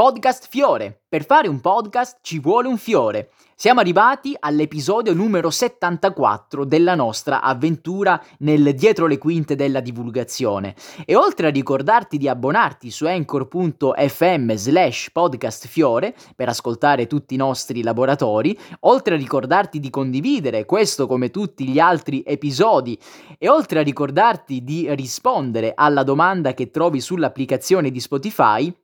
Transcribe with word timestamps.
Podcast 0.00 0.48
Fiore. 0.48 1.02
Per 1.10 1.26
fare 1.26 1.46
un 1.46 1.60
podcast 1.60 2.20
ci 2.22 2.38
vuole 2.38 2.68
un 2.68 2.78
fiore. 2.78 3.32
Siamo 3.54 3.80
arrivati 3.80 4.34
all'episodio 4.40 5.12
numero 5.12 5.50
74 5.50 6.64
della 6.64 6.94
nostra 6.94 7.42
avventura 7.42 8.18
nel 8.38 8.74
dietro 8.74 9.06
le 9.06 9.18
quinte 9.18 9.56
della 9.56 9.80
divulgazione. 9.80 10.74
E 11.04 11.16
oltre 11.16 11.48
a 11.48 11.50
ricordarti 11.50 12.16
di 12.16 12.28
abbonarti 12.28 12.90
su 12.90 13.04
anchor.fm 13.04 14.54
slash 14.54 15.10
podcastfiore 15.12 16.14
per 16.34 16.48
ascoltare 16.48 17.06
tutti 17.06 17.34
i 17.34 17.36
nostri 17.36 17.82
laboratori, 17.82 18.58
oltre 18.80 19.16
a 19.16 19.18
ricordarti 19.18 19.78
di 19.80 19.90
condividere 19.90 20.64
questo 20.64 21.06
come 21.06 21.28
tutti 21.28 21.68
gli 21.68 21.78
altri 21.78 22.22
episodi 22.24 22.98
e 23.36 23.50
oltre 23.50 23.80
a 23.80 23.82
ricordarti 23.82 24.64
di 24.64 24.94
rispondere 24.94 25.74
alla 25.76 26.04
domanda 26.04 26.54
che 26.54 26.70
trovi 26.70 27.02
sull'applicazione 27.02 27.90
di 27.90 28.00
Spotify, 28.00 28.74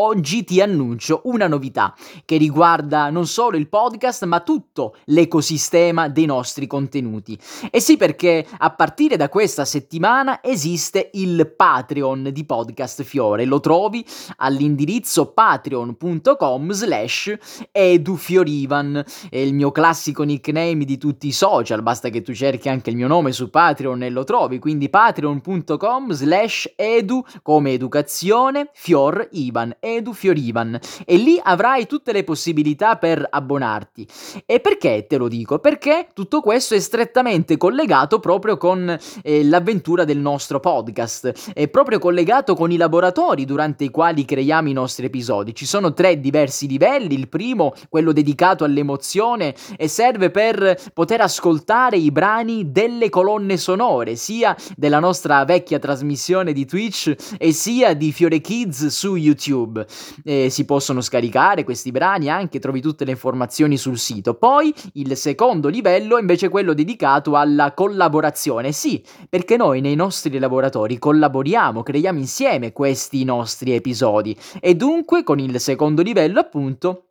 oggi 0.00 0.44
ti 0.44 0.60
annuncio 0.60 1.20
una 1.24 1.46
novità 1.46 1.94
che 2.24 2.38
riguarda 2.38 3.10
non 3.10 3.26
solo 3.26 3.56
il 3.56 3.68
podcast 3.68 4.24
ma 4.24 4.40
tutto 4.40 4.96
l'ecosistema 5.06 6.08
dei 6.08 6.24
nostri 6.24 6.66
contenuti. 6.66 7.38
E 7.70 7.80
sì 7.80 7.96
perché 7.96 8.46
a 8.58 8.70
partire 8.70 9.16
da 9.16 9.28
questa 9.28 9.64
settimana 9.64 10.42
esiste 10.42 11.10
il 11.14 11.52
Patreon 11.54 12.30
di 12.32 12.44
Podcast 12.44 13.02
Fiore, 13.02 13.44
lo 13.44 13.60
trovi 13.60 14.04
all'indirizzo 14.36 15.32
patreon.com 15.32 16.70
slash 16.72 17.34
edufiorivan, 17.70 19.04
è 19.28 19.36
il 19.36 19.54
mio 19.54 19.70
classico 19.70 20.22
nickname 20.22 20.84
di 20.84 20.96
tutti 20.96 21.26
i 21.26 21.32
social, 21.32 21.82
basta 21.82 22.08
che 22.08 22.22
tu 22.22 22.32
cerchi 22.32 22.68
anche 22.68 22.90
il 22.90 22.96
mio 22.96 23.06
nome 23.06 23.32
su 23.32 23.50
Patreon 23.50 24.02
e 24.02 24.10
lo 24.10 24.24
trovi, 24.24 24.58
quindi 24.58 24.88
patreon.com 24.88 26.12
slash 26.12 26.72
edu 26.74 27.22
come 27.42 27.72
educazione 27.72 28.70
fior 28.72 29.28
ivan 29.32 29.76
Edu 29.96 30.12
Fiorivan 30.12 30.78
e 31.04 31.16
lì 31.16 31.40
avrai 31.42 31.86
tutte 31.86 32.12
le 32.12 32.24
possibilità 32.24 32.96
per 32.96 33.26
abbonarti. 33.28 34.06
E 34.46 34.60
perché 34.60 35.06
te 35.08 35.16
lo 35.16 35.28
dico? 35.28 35.58
Perché 35.58 36.08
tutto 36.12 36.40
questo 36.40 36.74
è 36.74 36.80
strettamente 36.80 37.56
collegato 37.56 38.20
proprio 38.20 38.56
con 38.56 38.98
eh, 39.22 39.44
l'avventura 39.44 40.04
del 40.04 40.18
nostro 40.18 40.60
podcast, 40.60 41.52
è 41.54 41.68
proprio 41.68 41.98
collegato 41.98 42.54
con 42.54 42.70
i 42.72 42.76
laboratori 42.76 43.44
durante 43.44 43.84
i 43.84 43.90
quali 43.90 44.24
creiamo 44.24 44.68
i 44.68 44.72
nostri 44.72 45.06
episodi. 45.06 45.54
Ci 45.54 45.66
sono 45.66 45.92
tre 45.92 46.20
diversi 46.20 46.66
livelli, 46.66 47.14
il 47.14 47.28
primo, 47.28 47.72
quello 47.88 48.12
dedicato 48.12 48.64
all'emozione, 48.64 49.54
e 49.76 49.88
serve 49.88 50.30
per 50.30 50.78
poter 50.92 51.20
ascoltare 51.20 51.96
i 51.96 52.10
brani 52.10 52.70
delle 52.70 53.08
colonne 53.08 53.56
sonore, 53.56 54.16
sia 54.16 54.56
della 54.76 54.98
nostra 54.98 55.44
vecchia 55.44 55.78
trasmissione 55.78 56.52
di 56.52 56.64
Twitch 56.64 57.14
e 57.38 57.52
sia 57.52 57.94
di 57.94 58.12
Fiore 58.12 58.40
Kids 58.40 58.86
su 58.86 59.16
YouTube. 59.16 59.79
Eh, 60.24 60.48
si 60.50 60.64
possono 60.64 61.00
scaricare 61.00 61.64
questi 61.64 61.90
brani 61.90 62.28
anche, 62.28 62.58
trovi 62.58 62.80
tutte 62.80 63.04
le 63.04 63.12
informazioni 63.12 63.76
sul 63.76 63.98
sito. 63.98 64.34
Poi 64.34 64.74
il 64.94 65.16
secondo 65.16 65.68
livello 65.68 66.16
è 66.16 66.20
invece 66.20 66.48
quello 66.48 66.74
dedicato 66.74 67.36
alla 67.36 67.72
collaborazione. 67.72 68.72
Sì, 68.72 69.02
perché 69.28 69.56
noi 69.56 69.80
nei 69.80 69.94
nostri 69.94 70.38
laboratori 70.38 70.98
collaboriamo, 70.98 71.82
creiamo 71.82 72.18
insieme 72.18 72.72
questi 72.72 73.24
nostri 73.24 73.74
episodi 73.74 74.36
e 74.60 74.74
dunque 74.74 75.22
con 75.22 75.38
il 75.38 75.58
secondo 75.60 76.02
livello 76.02 76.40
appunto 76.40 77.09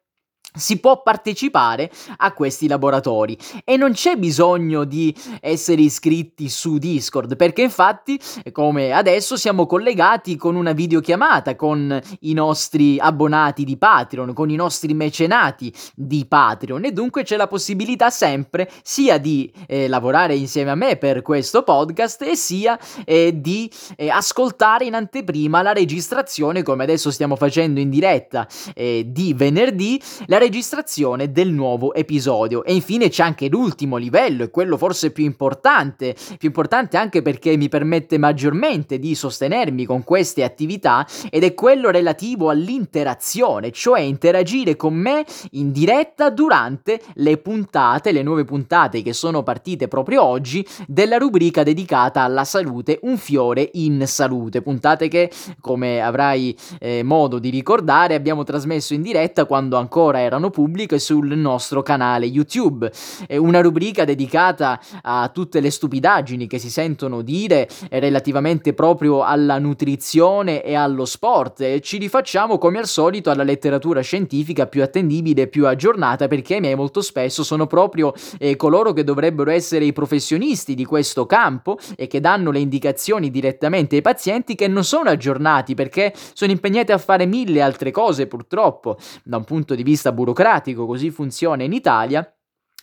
si 0.53 0.80
può 0.80 1.02
partecipare 1.03 1.92
a 2.17 2.33
questi 2.33 2.67
laboratori 2.67 3.38
e 3.64 3.78
non 3.78 3.92
c'è 3.92 4.16
bisogno 4.16 4.83
di 4.83 5.16
essere 5.42 5.81
iscritti 5.81 6.50
su 6.50 6.78
Discord 6.78 7.36
perché 7.36 7.61
infatti 7.61 8.19
come 8.52 8.92
adesso 8.92 9.38
siamo 9.38 9.67
collegati 9.67 10.36
con 10.36 10.55
una 10.55 10.72
videochiamata 10.72 11.55
con 11.55 12.00
i 12.22 12.33
nostri 12.33 12.97
abbonati 13.00 13.64
di 13.64 13.77
Patreon, 13.77 14.33
con 14.33 14.50
i 14.50 14.55
nostri 14.55 14.94
mecenati 14.94 15.72
di 15.95 16.25
Patreon 16.25 16.86
e 16.86 16.92
dunque 16.92 17.23
c'è 17.23 17.38
la 17.38 17.47
possibilità 17.47 18.09
sempre 18.09 18.70
sia 18.81 19.20
di 19.20 19.52
eh, 19.67 19.88
lavorare 19.88 20.36
insieme 20.36 20.72
a 20.72 20.75
me 20.75 20.97
per 20.97 21.21
questo 21.21 21.61
podcast 21.61 22.23
e 22.23 22.36
sia 22.36 22.77
eh, 23.05 23.39
di 23.39 23.71
eh, 23.95 24.09
ascoltare 24.09 24.86
in 24.86 24.95
anteprima 24.95 25.61
la 25.61 25.73
registrazione 25.73 26.64
come 26.64 26.83
adesso 26.83 27.11
stiamo 27.11 27.36
facendo 27.36 27.80
in 27.80 27.89
diretta 27.92 28.48
eh, 28.73 29.04
di 29.08 29.33
venerdì 29.36 30.02
la 30.26 30.38
registrazione 30.39 31.32
del 31.32 31.52
nuovo 31.52 31.94
episodio. 31.94 32.64
E 32.64 32.73
infine 32.73 33.10
c'è 33.10 33.22
anche 33.22 33.48
l'ultimo 33.48 33.98
livello, 33.98 34.44
e 34.44 34.50
quello 34.50 34.77
forse 34.77 35.11
più 35.11 35.23
importante, 35.23 36.16
più 36.38 36.48
importante 36.48 36.98
anche 36.98 37.22
perché 37.22 37.55
mi 37.55 37.70
permette 37.70 38.17
maggiormente 38.17 38.98
di 38.98 39.14
sostenermi 39.14 39.86
con 39.86 40.04
queste 40.04 40.44
attività, 40.44 41.05
ed 41.30 41.44
è 41.44 41.54
quello 41.54 41.92
relativo 41.92 42.50
all'interazione, 42.50 43.72
cioè 43.72 44.00
interagire 44.00 44.76
con 44.76 44.95
me 44.95 45.26
in 45.52 45.72
diretta 45.72 46.30
durante 46.32 47.00
le 47.16 47.38
puntate, 47.38 48.11
le 48.11 48.23
nuove 48.23 48.45
puntate 48.45 49.02
che 49.04 49.14
sono 49.14 49.44
partite 49.44 49.88
proprio 49.88 50.23
oggi, 50.23 50.66
della 50.88 51.17
rubrica 51.17 51.61
dedicata 51.61 52.21
alla 52.21 52.45
salute, 52.45 53.00
un 53.04 53.17
fiore 53.17 53.70
in 53.73 54.08
salute, 54.08 54.61
puntate 54.61 55.08
che, 55.08 55.30
come 55.60 56.02
avrai 56.02 56.58
eh, 56.80 57.04
modo 57.04 57.39
di 57.39 57.50
ricordare, 57.50 58.16
abbiamo 58.16 58.44
trasmesso 58.44 58.94
in 58.94 59.02
diretta 59.02 59.45
quando 59.45 59.77
ancora 59.77 60.20
erano 60.29 60.51
pubbliche 60.51 60.99
sul 60.99 61.35
nostro 61.35 61.81
canale 61.81 62.27
YouTube. 62.27 62.91
È 63.27 63.35
una 63.35 63.61
rubrica 63.61 64.05
dedicata 64.05 64.79
a 65.01 65.29
tutte 65.33 65.59
le 65.59 65.71
stupidaggini 65.71 66.47
che 66.47 66.59
si 66.59 66.69
sentono 66.69 67.21
dire 67.21 67.67
relativamente 67.89 68.73
proprio 68.73 69.23
alla 69.23 69.57
nutrizione 69.57 70.63
e 70.63 70.75
allo 70.75 71.05
sport 71.05 71.61
e 71.61 71.81
ci 71.81 71.97
rifacciamo 71.97 72.57
come 72.57 72.77
al 72.77 72.85
solito 72.87 73.31
alla 73.31 73.43
letteratura 73.43 74.01
scientifica 74.01 74.67
più 74.67 74.83
attendibile 74.83 75.43
e 75.43 75.47
più 75.47 75.65
aggiornata 75.67 76.27
perché 76.27 76.57
a 76.57 76.59
me 76.59 76.75
molto 76.75 77.01
spesso 77.01 77.43
sono 77.43 77.65
proprio 77.65 78.13
eh, 78.37 78.55
coloro 78.55 78.93
che 78.93 79.03
dovrebbero 79.03 79.49
essere 79.49 79.85
i 79.85 79.93
professionisti 79.93 80.75
di 80.75 80.85
questo 80.85 81.25
campo 81.25 81.77
e 81.95 82.07
che 82.07 82.19
danno 82.19 82.51
le 82.51 82.59
indicazioni 82.59 83.31
direttamente 83.31 83.95
ai 83.95 84.01
pazienti 84.01 84.53
che 84.53 84.67
non 84.67 84.83
sono 84.83 85.09
aggiornati 85.09 85.73
perché 85.73 86.13
sono 86.33 86.51
impegnati 86.51 86.91
a 86.91 86.97
fare 86.99 87.25
mille 87.25 87.61
altre 87.61 87.89
cose 87.89 88.27
purtroppo 88.27 88.97
da 89.23 89.37
un 89.37 89.43
punto 89.43 89.73
di 89.73 89.83
vista 89.83 90.11
burocratico, 90.19 90.85
così 90.85 91.11
funziona 91.11 91.63
in 91.63 91.71
Italia. 91.71 92.30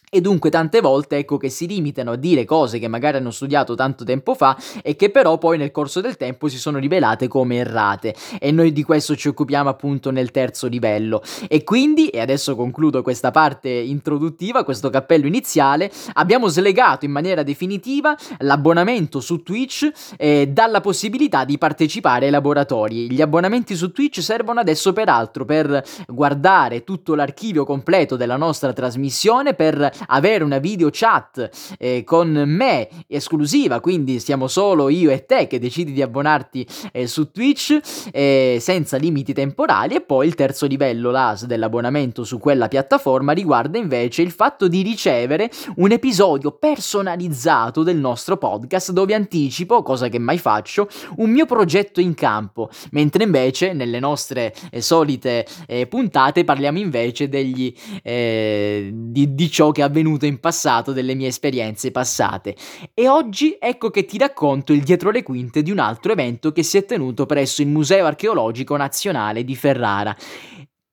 E 0.09 0.21
dunque 0.21 0.50
tante 0.50 0.81
volte 0.81 1.17
ecco 1.17 1.37
che 1.37 1.49
si 1.49 1.67
limitano 1.67 2.12
a 2.12 2.17
dire 2.17 2.44
cose 2.44 2.78
che 2.78 2.87
magari 2.87 3.17
hanno 3.17 3.33
studiato 3.33 3.75
tanto 3.75 4.05
tempo 4.05 4.37
fa 4.37 4.56
e 4.81 4.94
che 4.94 5.11
però 5.11 5.37
poi 5.37 5.59
nel 5.59 5.72
corso 5.72 6.00
del 6.00 6.17
tempo 6.17 6.47
si 6.47 6.59
sono 6.59 6.78
rivelate 6.78 7.27
come 7.27 7.56
errate. 7.56 8.15
E 8.39 8.53
noi 8.53 8.72
di 8.72 8.84
questo 8.84 9.17
ci 9.17 9.27
occupiamo 9.27 9.69
appunto 9.69 10.12
nel 10.12 10.31
terzo 10.31 10.69
livello. 10.69 11.22
E 11.49 11.65
quindi 11.65 12.06
e 12.06 12.21
adesso 12.21 12.55
concludo 12.55 13.03
questa 13.03 13.33
parte 13.33 13.69
introduttiva 13.69 14.62
questo 14.62 14.91
cappello 14.91 15.27
iniziale 15.27 15.91
abbiamo 16.12 16.47
slegato 16.47 17.05
in 17.05 17.11
maniera 17.11 17.43
definitiva 17.43 18.17
l'abbonamento 18.38 19.19
su 19.19 19.43
Twitch 19.43 19.91
eh, 20.17 20.47
dalla 20.47 20.81
possibilità 20.81 21.44
di 21.44 21.59
partecipare 21.59 22.27
ai 22.27 22.31
laboratori. 22.31 23.11
Gli 23.11 23.21
abbonamenti 23.23 23.75
su 23.75 23.91
Twitch 23.91 24.23
servono 24.23 24.61
adesso 24.61 24.93
peraltro 24.93 25.44
per 25.44 25.83
guardare 26.06 26.84
tutto 26.84 27.17
l'archivio 27.17 27.65
completo 27.65 28.15
della 28.15 28.37
nostra 28.37 28.73
trasmissione 28.73 29.55
per 29.55 29.94
avere 30.06 30.44
una 30.44 30.58
video 30.58 30.88
chat 30.90 31.74
eh, 31.78 32.04
con 32.04 32.30
me 32.46 32.88
esclusiva, 33.06 33.80
quindi 33.80 34.20
siamo 34.20 34.48
solo 34.48 34.88
io 34.88 35.10
e 35.10 35.24
te 35.26 35.46
che 35.46 35.58
decidi 35.58 35.92
di 35.92 36.02
abbonarti 36.02 36.66
eh, 36.92 37.06
su 37.06 37.30
Twitch 37.30 37.78
eh, 38.12 38.58
senza 38.60 38.96
limiti 38.96 39.32
temporali. 39.32 39.94
E 39.94 40.00
poi 40.00 40.26
il 40.26 40.34
terzo 40.34 40.66
livello 40.66 41.10
l'AS 41.10 41.46
dell'abbonamento 41.46 42.24
su 42.24 42.38
quella 42.38 42.68
piattaforma 42.68 43.32
riguarda 43.32 43.78
invece 43.78 44.22
il 44.22 44.30
fatto 44.30 44.68
di 44.68 44.82
ricevere 44.82 45.50
un 45.76 45.90
episodio 45.90 46.52
personalizzato 46.52 47.82
del 47.82 47.96
nostro 47.96 48.36
podcast 48.36 48.92
dove 48.92 49.14
anticipo, 49.14 49.82
cosa 49.82 50.08
che 50.08 50.18
mai 50.18 50.38
faccio, 50.38 50.88
un 51.16 51.30
mio 51.30 51.46
progetto 51.46 52.00
in 52.00 52.14
campo, 52.14 52.70
mentre 52.90 53.24
invece 53.24 53.72
nelle 53.72 53.98
nostre 53.98 54.54
eh, 54.70 54.80
solite 54.80 55.46
eh, 55.66 55.86
puntate 55.86 56.44
parliamo 56.44 56.78
invece 56.78 57.28
degli, 57.28 57.75
eh, 58.02 58.90
di, 58.92 59.34
di 59.34 59.50
ciò 59.50 59.70
che 59.70 59.82
avvenuto 59.87 60.27
in 60.27 60.38
passato, 60.38 60.93
delle 60.93 61.15
mie 61.15 61.29
esperienze 61.29 61.91
passate. 61.91 62.55
E 62.93 63.09
oggi 63.09 63.56
ecco 63.59 63.91
che 63.91 64.05
ti 64.05 64.19
racconto 64.19 64.73
il 64.73 64.83
dietro 64.83 65.11
le 65.11 65.23
quinte 65.23 65.62
di 65.62 65.71
un 65.71 65.79
altro 65.79 66.12
evento 66.12 66.53
che 66.53 66.62
si 66.62 66.77
è 66.77 66.85
tenuto 66.85 67.27
presso 67.27 67.62
il 67.62 67.69
Museo 67.69 68.06
Archeologico 68.06 68.77
Nazionale 68.77 69.44
di 69.44 69.56
Ferrara 69.56 70.17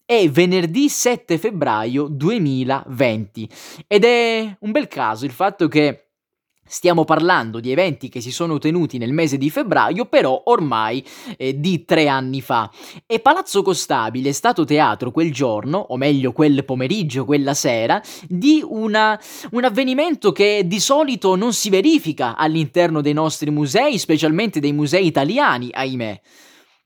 è 0.05 0.29
venerdì 0.29 0.89
7 0.89 1.37
febbraio 1.37 2.07
2020 2.07 3.49
ed 3.87 4.03
è 4.03 4.57
un 4.59 4.71
bel 4.71 4.87
caso 4.87 5.23
il 5.25 5.31
fatto 5.31 5.67
che 5.69 6.02
Stiamo 6.65 7.03
parlando 7.03 7.59
di 7.59 7.71
eventi 7.71 8.09
che 8.09 8.21
si 8.21 8.31
sono 8.31 8.57
tenuti 8.57 8.97
nel 8.97 9.11
mese 9.11 9.37
di 9.37 9.49
febbraio, 9.49 10.05
però 10.05 10.43
ormai 10.45 11.05
eh, 11.37 11.59
di 11.59 11.85
tre 11.85 12.07
anni 12.07 12.41
fa. 12.41 12.71
E 13.05 13.19
Palazzo 13.19 13.61
Costabile 13.61 14.29
è 14.29 14.33
stato 14.33 14.63
teatro 14.63 15.11
quel 15.11 15.31
giorno, 15.31 15.77
o 15.77 15.97
meglio 15.97 16.31
quel 16.31 16.63
pomeriggio, 16.65 17.25
quella 17.25 17.53
sera, 17.53 18.01
di 18.27 18.63
una, 18.65 19.19
un 19.51 19.63
avvenimento 19.63 20.31
che 20.31 20.63
di 20.65 20.79
solito 20.79 21.35
non 21.35 21.53
si 21.53 21.69
verifica 21.69 22.35
all'interno 22.35 23.01
dei 23.01 23.13
nostri 23.13 23.51
musei, 23.51 23.99
specialmente 23.99 24.59
dei 24.59 24.73
musei 24.73 25.05
italiani, 25.05 25.69
ahimè 25.71 26.21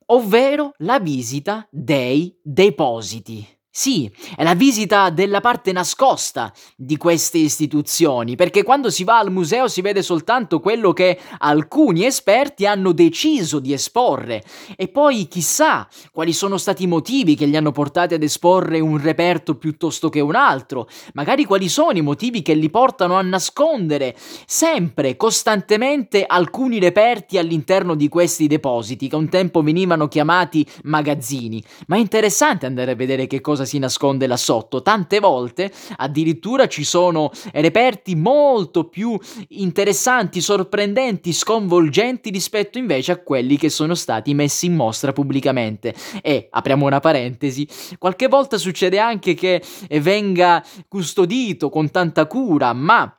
ovvero 0.08 0.74
la 0.78 1.00
visita 1.00 1.68
dei 1.70 2.38
depositi. 2.42 3.57
Sì, 3.80 4.12
è 4.36 4.42
la 4.42 4.56
visita 4.56 5.12
della 5.12 5.40
parte 5.40 5.72
nascosta 5.72 6.52
di 6.76 6.98
queste 6.98 7.38
istituzioni, 7.38 8.36
perché 8.36 8.64
quando 8.64 8.90
si 8.90 9.04
va 9.04 9.20
al 9.20 9.32
museo 9.32 9.68
si 9.68 9.82
vede 9.82 10.02
soltanto 10.02 10.60
quello 10.60 10.94
che 10.94 11.20
alcuni 11.38 12.04
esperti 12.04 12.66
hanno 12.66 12.92
deciso 12.92 13.60
di 13.60 13.74
esporre. 13.74 14.44
E 14.76 14.88
poi 14.88 15.28
chissà 15.28 15.88
quali 16.12 16.34
sono 16.34 16.58
stati 16.58 16.86
i 16.86 16.88
motivi 16.88 17.36
che 17.36 17.46
li 17.46 17.56
hanno 17.56 17.72
portati 17.72 18.16
ad 18.16 18.24
esporre 18.24 18.80
un 18.80 19.00
reperto 19.00 19.58
piuttosto 19.58 20.10
che 20.10 20.22
un 20.22 20.34
altro, 20.34 20.90
magari 21.14 21.46
quali 21.46 21.70
sono 21.70 22.00
i 22.00 22.02
motivi 22.02 22.42
che 22.42 22.56
li 22.56 22.72
portano 22.72 23.14
a 23.14 23.22
nascondere 23.22 24.16
sempre, 24.48 25.16
costantemente 25.18 26.26
alcuni 26.26 26.80
reperti 26.80 27.38
all'interno 27.38 27.94
di 27.94 28.10
questi 28.10 28.48
depositi 28.48 29.08
che 29.08 29.16
un 29.16 29.30
tempo 29.30 29.62
venivano 29.62 30.08
chiamati 30.08 30.66
magazzini, 30.86 31.64
ma 31.86 31.98
è 31.98 32.00
interessante 32.00 32.66
andare 32.66 32.90
a 32.90 32.96
vedere 32.96 33.28
che 33.28 33.40
cosa 33.40 33.66
si 33.68 33.78
nasconde 33.78 34.26
là 34.26 34.38
sotto. 34.38 34.82
Tante 34.82 35.20
volte 35.20 35.72
addirittura 35.98 36.68
ci 36.68 36.84
sono 36.84 37.30
reperti 37.52 38.16
molto 38.16 38.90
più 38.90 39.16
interessanti, 39.50 40.42
sorprendenti, 40.42 41.32
sconvolgenti 41.32 42.32
rispetto 42.32 42.80
invece 42.80 43.12
a 43.12 43.22
quelli 43.22 43.58
che 43.58 43.70
sono 43.70 43.94
stati 43.94 44.34
messi 44.34 44.66
in 44.66 44.74
mostra 44.76 45.14
pubblicamente. 45.14 45.94
E 46.24 46.48
apriamo 46.50 46.86
una 46.86 47.00
parentesi, 47.00 47.68
qualche 48.00 48.28
volta 48.28 48.58
succede 48.58 48.98
anche 48.98 49.36
che 49.36 49.62
venga 50.02 50.66
custodito 50.88 51.70
con 51.70 51.92
tanta 51.92 52.26
cura, 52.26 52.74
ma 52.74 53.12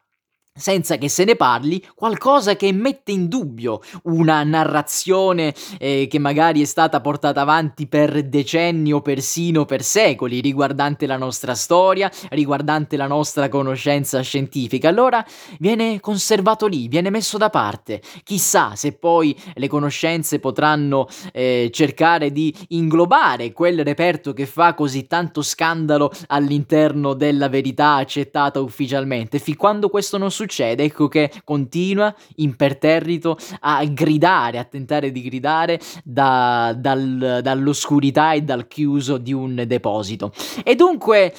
senza 0.58 0.96
che 0.96 1.08
se 1.08 1.25
ne 1.25 1.37
parli, 1.37 1.84
qualcosa 1.94 2.56
che 2.56 2.72
mette 2.72 3.12
in 3.12 3.28
dubbio 3.28 3.81
una 4.05 4.43
narrazione 4.43 5.55
eh, 5.78 6.06
che 6.08 6.19
magari 6.19 6.62
è 6.62 6.64
stata 6.64 7.00
portata 7.00 7.40
avanti 7.40 7.87
per 7.87 8.25
decenni 8.25 8.93
o 8.93 9.00
persino 9.00 9.64
per 9.64 9.82
secoli, 9.82 10.40
riguardante 10.40 11.06
la 11.06 11.16
nostra 11.16 11.55
storia, 11.55 12.10
riguardante 12.31 12.96
la 12.96 13.06
nostra 13.06 13.49
conoscenza 13.49 14.20
scientifica. 14.20 14.88
Allora 14.88 15.25
viene 15.58 16.00
conservato 16.00 16.66
lì, 16.66 16.88
viene 16.88 17.11
messo 17.11 17.38
da 17.38 17.50
parte. 17.50 18.02
Chissà 18.25 18.75
se 18.75 18.93
poi 18.93 19.37
le 19.54 19.69
conoscenze 19.69 20.40
potranno 20.40 21.06
eh, 21.32 21.70
cercare 21.72 22.32
di 22.32 22.54
inglobare 22.69 23.52
quel 23.52 23.84
reperto 23.84 24.32
che 24.32 24.46
fa 24.46 24.75
così 24.75 25.06
tanto 25.06 25.43
scandalo 25.43 26.11
all'interno 26.28 27.14
della 27.14 27.49
verità 27.49 27.94
accettata 27.94 28.61
ufficialmente. 28.61 29.38
Fin 29.38 29.56
quando 29.56 29.90
questo 29.90 30.16
non 30.16 30.31
succede, 30.31 30.47
succede? 30.48 30.84
Ecco 30.84 31.06
che 31.08 31.30
continua 31.44 32.14
imperterrito 32.36 33.36
a 33.60 33.84
gridare, 33.84 34.58
a 34.58 34.64
tentare 34.64 35.12
di 35.12 35.20
gridare 35.20 35.78
da, 36.02 36.74
dal, 36.76 37.40
dall'oscurità 37.42 38.32
e 38.32 38.40
dal 38.40 38.66
chiuso 38.66 39.18
di 39.18 39.34
un 39.34 39.64
deposito. 39.66 40.32
E 40.64 40.74
dunque 40.74 41.34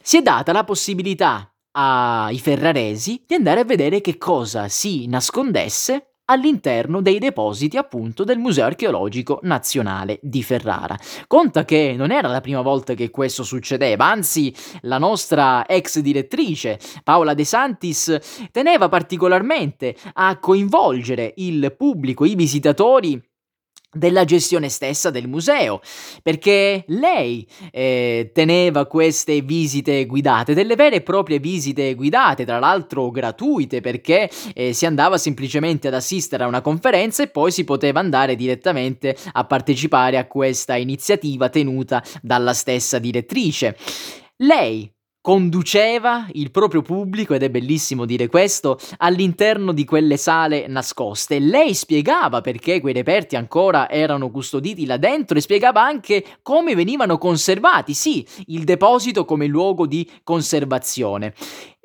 si 0.00 0.16
è 0.16 0.22
data 0.22 0.52
la 0.52 0.64
possibilità 0.64 1.52
ai 1.72 2.38
ferraresi 2.38 3.24
di 3.26 3.34
andare 3.34 3.60
a 3.60 3.64
vedere 3.64 4.00
che 4.00 4.16
cosa 4.16 4.68
si 4.68 5.06
nascondesse 5.06 6.06
all'interno 6.30 7.00
dei 7.00 7.18
depositi 7.18 7.76
appunto 7.76 8.24
del 8.24 8.38
Museo 8.38 8.66
Archeologico 8.66 9.40
Nazionale 9.42 10.18
di 10.22 10.42
Ferrara. 10.42 10.96
Conta 11.26 11.64
che 11.64 11.94
non 11.96 12.10
era 12.10 12.28
la 12.28 12.40
prima 12.40 12.60
volta 12.60 12.94
che 12.94 13.10
questo 13.10 13.42
succedeva, 13.42 14.06
anzi 14.06 14.54
la 14.82 14.98
nostra 14.98 15.66
ex 15.66 15.98
direttrice 16.00 16.78
Paola 17.02 17.34
De 17.34 17.44
Santis 17.44 18.46
teneva 18.50 18.88
particolarmente 18.88 19.94
a 20.14 20.38
coinvolgere 20.38 21.34
il 21.36 21.74
pubblico, 21.76 22.24
i 22.24 22.34
visitatori 22.34 23.27
della 23.98 24.24
gestione 24.24 24.68
stessa 24.68 25.10
del 25.10 25.28
museo, 25.28 25.80
perché 26.22 26.84
lei 26.86 27.46
eh, 27.70 28.30
teneva 28.32 28.86
queste 28.86 29.40
visite 29.42 30.06
guidate, 30.06 30.54
delle 30.54 30.76
vere 30.76 30.96
e 30.96 31.00
proprie 31.02 31.38
visite 31.38 31.94
guidate, 31.94 32.44
tra 32.44 32.58
l'altro 32.58 33.10
gratuite, 33.10 33.80
perché 33.80 34.30
eh, 34.54 34.72
si 34.72 34.86
andava 34.86 35.18
semplicemente 35.18 35.88
ad 35.88 35.94
assistere 35.94 36.44
a 36.44 36.46
una 36.46 36.60
conferenza 36.60 37.22
e 37.22 37.28
poi 37.28 37.50
si 37.50 37.64
poteva 37.64 38.00
andare 38.00 38.36
direttamente 38.36 39.16
a 39.32 39.44
partecipare 39.44 40.16
a 40.16 40.26
questa 40.26 40.76
iniziativa 40.76 41.48
tenuta 41.48 42.02
dalla 42.22 42.54
stessa 42.54 42.98
direttrice. 42.98 43.76
Lei 44.36 44.90
conduceva 45.28 46.26
il 46.32 46.50
proprio 46.50 46.80
pubblico, 46.80 47.34
ed 47.34 47.42
è 47.42 47.50
bellissimo 47.50 48.06
dire 48.06 48.28
questo, 48.28 48.78
all'interno 48.96 49.72
di 49.74 49.84
quelle 49.84 50.16
sale 50.16 50.66
nascoste. 50.68 51.38
Lei 51.38 51.74
spiegava 51.74 52.40
perché 52.40 52.80
quei 52.80 52.94
reperti 52.94 53.36
ancora 53.36 53.90
erano 53.90 54.30
custoditi 54.30 54.86
là 54.86 54.96
dentro 54.96 55.36
e 55.36 55.42
spiegava 55.42 55.82
anche 55.82 56.24
come 56.40 56.74
venivano 56.74 57.18
conservati, 57.18 57.92
sì, 57.92 58.26
il 58.46 58.64
deposito 58.64 59.26
come 59.26 59.44
luogo 59.44 59.86
di 59.86 60.10
conservazione. 60.24 61.34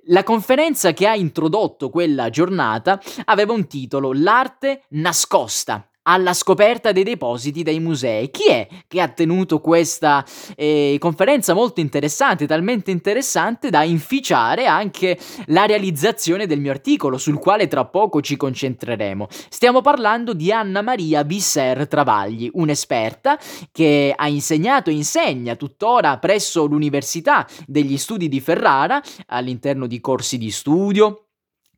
La 0.06 0.24
conferenza 0.24 0.94
che 0.94 1.06
ha 1.06 1.14
introdotto 1.14 1.90
quella 1.90 2.30
giornata 2.30 2.98
aveva 3.26 3.52
un 3.52 3.68
titolo 3.68 4.14
L'arte 4.14 4.84
nascosta 4.92 5.86
alla 6.04 6.34
scoperta 6.34 6.92
dei 6.92 7.04
depositi 7.04 7.64
dei 7.64 7.80
musei. 7.80 8.32
Chi 8.32 8.48
è 8.48 8.68
che 8.88 9.02
ha 9.02 9.08
tenuto 9.08 9.60
questa 9.60 10.26
eh, 10.56 10.98
conferenza 11.00 11.54
molto 11.54 11.80
interessante, 11.80 12.48
talmente 12.48 12.92
interessante 12.92 13.70
da 13.70 13.84
inficiare 13.84 14.66
anche 14.66 15.18
la 15.48 15.66
realizzazione 15.66 16.48
del 16.48 16.60
mio 16.60 16.72
articolo, 16.72 17.18
sul 17.18 17.40
quale 17.40 17.68
tra 17.68 17.86
poco 17.86 18.22
ci 18.22 18.38
concentreremo. 18.38 19.28
Stiamo 19.50 19.82
parlando 19.82 20.34
di 20.34 20.52
Anna 20.52 20.82
Maria 20.82 21.24
Visser 21.24 21.88
Travagli, 21.88 22.50
un'esperta 22.54 23.38
che 23.72 24.14
ha 24.16 24.28
insegnato 24.28 24.90
e 24.90 24.94
insegna 24.94 25.56
tuttora 25.56 26.18
presso 26.18 26.66
l'Università 26.66 27.48
degli 27.66 27.98
Studi 27.98 28.28
di 28.28 28.42
Ferrara, 28.42 29.02
all'interno 29.28 29.88
di 29.88 30.00
corsi 30.00 30.38
di 30.38 30.52
studio, 30.52 31.23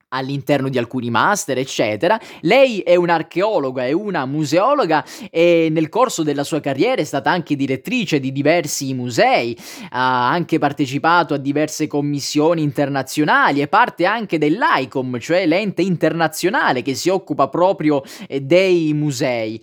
all'interno 0.09 0.69
di 0.69 0.77
alcuni 0.77 1.09
master, 1.09 1.57
eccetera. 1.57 2.19
Lei 2.41 2.79
è 2.79 2.95
un'archeologa, 2.95 3.85
è 3.85 3.91
una 3.91 4.25
museologa 4.25 5.03
e 5.29 5.67
nel 5.71 5.89
corso 5.89 6.23
della 6.23 6.43
sua 6.43 6.59
carriera 6.59 7.01
è 7.01 7.05
stata 7.05 7.31
anche 7.31 7.55
direttrice 7.55 8.19
di 8.19 8.31
diversi 8.31 8.93
musei, 8.93 9.57
ha 9.89 10.29
anche 10.29 10.59
partecipato 10.59 11.33
a 11.33 11.37
diverse 11.37 11.87
commissioni 11.87 12.61
internazionali, 12.61 13.61
è 13.61 13.67
parte 13.67 14.05
anche 14.05 14.37
dell'ICOM, 14.37 15.19
cioè 15.19 15.45
l'ente 15.45 15.81
internazionale 15.81 16.81
che 16.81 16.95
si 16.95 17.09
occupa 17.09 17.49
proprio 17.49 18.03
eh, 18.27 18.41
dei 18.41 18.93
musei. 18.93 19.61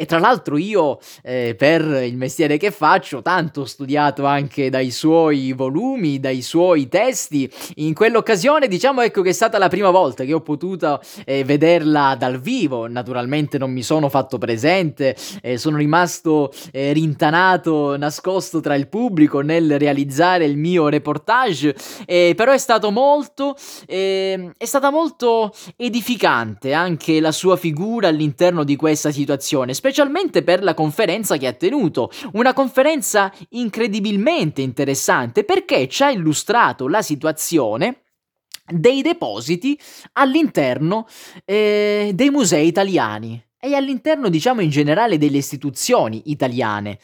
E 0.00 0.06
tra 0.06 0.18
l'altro 0.18 0.56
io, 0.56 0.98
eh, 1.22 1.54
per 1.58 1.82
il 1.82 2.16
mestiere 2.16 2.56
che 2.56 2.70
faccio, 2.70 3.20
tanto 3.20 3.60
ho 3.60 3.64
studiato 3.66 4.24
anche 4.24 4.70
dai 4.70 4.90
suoi 4.90 5.52
volumi, 5.52 6.18
dai 6.18 6.40
suoi 6.40 6.88
testi. 6.88 7.52
In 7.74 7.92
quell'occasione 7.92 8.66
diciamo 8.66 9.02
ecco 9.02 9.20
che 9.20 9.28
è 9.28 9.32
stata 9.34 9.58
la 9.58 9.68
prima 9.68 9.90
volta 9.90 10.24
che 10.24 10.32
ho 10.32 10.40
potuto 10.40 11.02
eh, 11.26 11.44
vederla 11.44 12.16
dal 12.18 12.40
vivo. 12.40 12.88
Naturalmente 12.88 13.58
non 13.58 13.72
mi 13.72 13.82
sono 13.82 14.08
fatto 14.08 14.38
presente, 14.38 15.14
eh, 15.42 15.58
sono 15.58 15.76
rimasto 15.76 16.50
eh, 16.72 16.94
rintanato, 16.94 17.98
nascosto 17.98 18.60
tra 18.60 18.76
il 18.76 18.88
pubblico 18.88 19.40
nel 19.40 19.78
realizzare 19.78 20.46
il 20.46 20.56
mio 20.56 20.88
reportage. 20.88 21.76
però 22.06 22.52
è 22.52 22.58
stato 22.58 22.90
molto, 22.90 23.54
ehm, 23.86 24.52
è 24.56 24.64
stata 24.64 24.88
molto 24.88 25.52
edificante 25.76 26.72
anche 26.72 27.20
la 27.20 27.32
sua 27.32 27.58
figura 27.58 28.08
all'interno 28.08 28.64
di 28.64 28.76
questa 28.76 29.12
situazione 29.12 29.74
per 30.42 30.62
la 30.62 30.74
conferenza 30.74 31.36
che 31.36 31.46
ha 31.46 31.52
tenuto. 31.52 32.10
Una 32.32 32.52
conferenza 32.52 33.32
incredibilmente 33.50 34.62
interessante 34.62 35.44
perché 35.44 35.88
ci 35.88 36.02
ha 36.02 36.10
illustrato 36.10 36.88
la 36.88 37.02
situazione 37.02 38.02
dei 38.66 39.02
depositi 39.02 39.78
all'interno 40.12 41.06
eh, 41.44 42.12
dei 42.14 42.30
musei 42.30 42.66
italiani 42.66 43.42
e 43.58 43.74
all'interno, 43.74 44.28
diciamo, 44.28 44.62
in 44.62 44.70
generale 44.70 45.18
delle 45.18 45.36
istituzioni 45.36 46.22
italiane. 46.26 46.98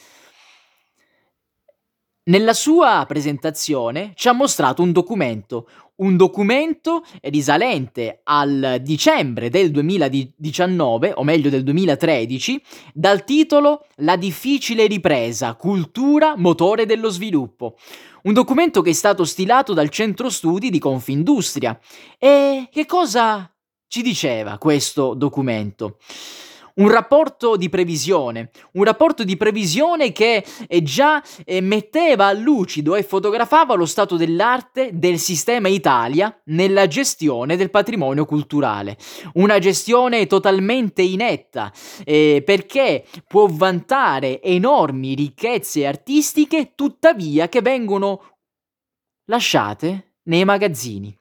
Nella 2.29 2.55
sua 2.55 3.05
presentazione 3.07 4.13
ci 4.17 4.27
ha 4.29 4.33
mostrato 4.33 4.83
un 4.83 4.91
documento, 4.91 5.69
un 5.97 6.17
documento 6.17 7.03
risalente 7.23 8.21
al 8.25 8.81
dicembre 8.83 9.49
del 9.49 9.71
2019, 9.71 11.13
o 11.17 11.23
meglio 11.23 11.49
del 11.49 11.63
2013, 11.63 12.63
dal 12.93 13.25
titolo 13.25 13.87
La 13.97 14.17
difficile 14.17 14.87
ripresa, 14.87 15.55
cultura, 15.55 16.35
motore 16.37 16.87
dello 16.87 17.09
sviluppo. 17.09 17.77
Un 18.23 18.33
documento 18.33 18.83
che 18.83 18.91
è 18.91 18.95
stato 18.95 19.25
stilato 19.25 19.73
dal 19.73 19.89
centro 19.89 20.29
studi 20.29 20.71
di 20.71 20.79
Confindustria. 20.79 21.79
E 22.19 22.69
che 22.71 22.85
cosa 22.85 23.51
ci 23.87 24.03
diceva 24.03 24.59
questo 24.59 25.15
documento? 25.15 25.99
Un 26.77 26.91
rapporto 26.91 27.57
di 27.57 27.69
previsione, 27.69 28.51
un 28.73 28.85
rapporto 28.85 29.25
di 29.25 29.37
previsione 29.37 30.13
che 30.13 30.45
eh, 30.69 30.83
già 30.83 31.23
eh, 31.45 31.61
metteva 31.61 32.27
a 32.27 32.33
lucido 32.33 32.95
e 32.95 33.03
fotografava 33.03 33.75
lo 33.75 33.87
stato 33.87 34.17
dell'arte 34.17 34.91
del 34.93 35.19
sistema 35.19 35.69
Italia 35.69 36.39
nella 36.47 36.87
gestione 36.87 37.57
del 37.57 37.71
patrimonio 37.71 38.25
culturale. 38.25 38.97
Una 39.35 39.59
gestione 39.59 40.27
totalmente 40.27 41.03
inetta, 41.03 41.73
eh, 42.05 42.43
perché 42.45 43.05
può 43.27 43.47
vantare 43.51 44.43
enormi 44.43 45.15
ricchezze 45.15 45.87
artistiche, 45.87 46.73
tuttavia 46.75 47.49
che 47.49 47.63
vengono 47.63 48.39
lasciate 49.27 50.17
nei 50.25 50.45
magazzini. 50.45 51.17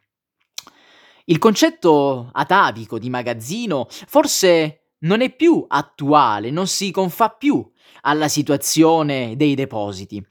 Il 1.28 1.40
concetto 1.40 2.30
atavico 2.32 3.00
di 3.00 3.10
magazzino 3.10 3.88
forse 3.90 4.85
non 5.06 5.22
è 5.22 5.34
più 5.34 5.66
attuale, 5.68 6.52
non 6.52 6.68
si 6.68 6.92
confà 6.92 7.30
più 7.30 7.66
alla 8.02 8.28
situazione 8.28 9.36
dei 9.36 9.56
depositi. 9.56 10.24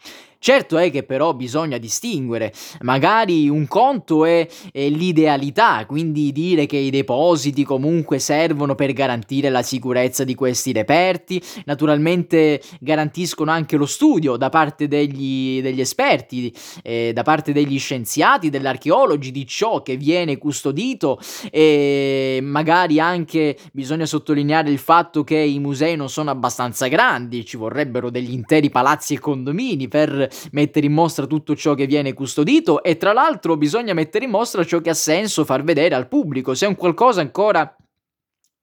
Certo 0.44 0.76
è 0.76 0.90
che 0.90 1.04
però 1.04 1.32
bisogna 1.32 1.78
distinguere, 1.78 2.52
magari 2.82 3.48
un 3.48 3.66
conto 3.66 4.26
è, 4.26 4.46
è, 4.72 4.90
l'idealità, 4.90 5.86
quindi 5.86 6.32
dire 6.32 6.66
che 6.66 6.76
i 6.76 6.90
depositi 6.90 7.64
comunque 7.64 8.18
servono 8.18 8.74
per 8.74 8.92
garantire 8.92 9.48
la 9.48 9.62
sicurezza 9.62 10.22
di 10.22 10.34
questi 10.34 10.72
reperti, 10.72 11.42
naturalmente 11.64 12.60
garantiscono 12.78 13.52
anche 13.52 13.78
lo 13.78 13.86
studio 13.86 14.36
da 14.36 14.50
parte 14.50 14.86
degli, 14.86 15.62
degli 15.62 15.80
esperti, 15.80 16.54
eh, 16.82 17.12
da 17.14 17.22
parte 17.22 17.52
degli 17.54 17.78
scienziati, 17.78 18.50
degli 18.50 18.66
archeologi 18.66 19.30
di 19.30 19.46
ciò 19.46 19.80
che 19.80 19.96
viene 19.96 20.36
custodito 20.36 21.18
e 21.50 22.40
magari 22.42 23.00
anche 23.00 23.56
bisogna 23.72 24.04
sottolineare 24.04 24.68
il 24.68 24.76
fatto 24.76 25.24
che 25.24 25.38
i 25.38 25.58
musei 25.58 25.96
non 25.96 26.10
sono 26.10 26.28
abbastanza 26.28 26.86
grandi, 26.88 27.46
ci 27.46 27.56
vorrebbero 27.56 28.10
degli 28.10 28.32
interi 28.32 28.68
palazzi 28.68 29.14
e 29.14 29.18
condomini 29.18 29.88
per 29.88 30.32
mettere 30.52 30.86
in 30.86 30.92
mostra 30.92 31.26
tutto 31.26 31.54
ciò 31.54 31.74
che 31.74 31.86
viene 31.86 32.12
custodito 32.12 32.82
e 32.82 32.96
tra 32.96 33.12
l'altro 33.12 33.56
bisogna 33.56 33.94
mettere 33.94 34.24
in 34.24 34.30
mostra 34.30 34.64
ciò 34.64 34.80
che 34.80 34.90
ha 34.90 34.94
senso 34.94 35.44
far 35.44 35.62
vedere 35.62 35.94
al 35.94 36.08
pubblico. 36.08 36.54
Se 36.54 36.66
è 36.66 36.68
un 36.68 36.76
qualcosa 36.76 37.20
ancora 37.20 37.76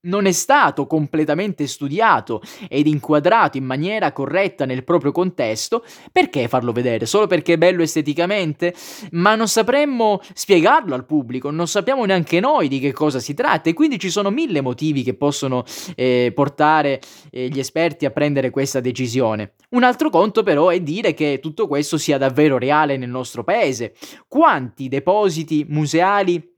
non 0.04 0.26
è 0.26 0.32
stato 0.32 0.88
completamente 0.88 1.68
studiato 1.68 2.42
ed 2.68 2.88
inquadrato 2.88 3.58
in 3.58 3.66
maniera 3.66 4.12
corretta 4.12 4.66
nel 4.66 4.84
proprio 4.84 5.12
contesto, 5.12 5.84
perché 6.12 6.48
farlo 6.48 6.72
vedere? 6.72 7.06
Solo 7.06 7.28
perché 7.28 7.54
è 7.54 7.58
bello 7.58 7.84
esteticamente? 7.84 8.74
Ma 9.12 9.36
non 9.36 9.48
sapremmo 9.48 10.22
spiegarlo 10.34 10.96
al 10.96 11.06
pubblico, 11.06 11.50
non 11.52 11.68
sappiamo 11.68 12.06
neanche 12.06 12.40
noi 12.40 12.68
di 12.68 12.80
che 12.80 12.94
cosa 12.94 13.20
si 13.20 13.34
tratta 13.34 13.70
e 13.70 13.74
quindi 13.74 14.00
ci 14.00 14.10
sono 14.10 14.30
mille 14.30 14.62
motivi 14.62 15.04
che 15.04 15.14
possono 15.14 15.64
eh, 15.96 16.32
portare 16.34 17.00
eh, 17.30 17.48
gli 17.50 17.60
esperti 17.60 18.06
a 18.06 18.12
prendere 18.12 18.50
questa 18.50 18.80
decisione. 18.80 19.54
Un 19.70 19.84
altro 19.84 20.10
conto 20.10 20.44
però 20.44 20.70
è 20.70 20.80
dire 20.80 21.14
che 21.14 21.40
tutto 21.42 21.68
questo 21.68 21.98
sia 21.98 22.18
davvero 22.18 22.58
reale 22.58 22.98
nel 22.98 23.10
nostro 23.10 23.44
paese. 23.44 23.94
Quanti 24.28 24.88
depositi 24.88 25.66
museali 25.70 26.51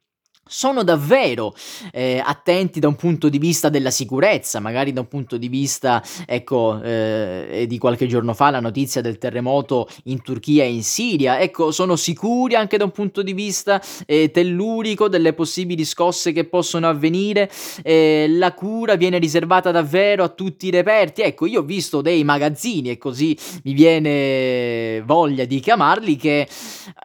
sono 0.46 0.84
davvero 0.84 1.56
eh, 1.92 2.22
attenti 2.24 2.80
da 2.80 2.88
un 2.90 2.96
punto 2.96 3.30
di 3.30 3.38
vista 3.38 3.70
della 3.70 3.92
sicurezza, 3.92 4.60
magari 4.60 4.92
da 4.92 5.00
un 5.00 5.08
punto 5.08 5.38
di 5.38 5.48
vista, 5.48 6.04
ecco, 6.26 6.82
eh, 6.82 7.66
di 7.68 7.78
qualche 7.78 8.08
giorno 8.08 8.34
fa 8.34 8.50
la 8.50 8.60
notizia 8.60 9.02
del 9.02 9.18
terremoto 9.18 9.88
in 10.06 10.22
Turchia 10.22 10.64
e 10.64 10.74
in 10.74 10.84
Siria, 10.84 11.40
ecco, 11.40 11.72
sono 11.72 11.96
sicuri 11.96 12.56
anche 12.56 12.78
da 12.78 12.84
un 12.84 12.92
punto 12.92 13.22
di 13.22 13.34
vista 13.34 13.82
eh, 14.06 14.32
tellurico 14.32 15.08
delle 15.08 15.34
possibili 15.34 15.86
scosse 15.86 16.34
che 16.34 16.44
possono 16.44 16.90
avvenire, 16.90 17.50
eh, 17.82 18.26
la 18.30 18.54
cura 18.54 18.96
viene 18.96 19.20
riservata 19.20 19.72
davvero 19.72 20.24
a 20.24 20.30
tutti 20.30 20.68
i 20.68 20.72
reperti, 20.72 21.22
ecco, 21.22 21.46
io 21.46 21.62
ho 21.62 21.64
visto 21.64 22.02
dei 22.02 22.24
magazzini 22.26 22.90
e 22.90 22.98
così 22.98 23.38
mi 23.64 23.74
viene 23.74 25.02
voglia 25.06 25.46
di 25.46 25.60
chiamarli 25.60 26.18
che 26.18 26.48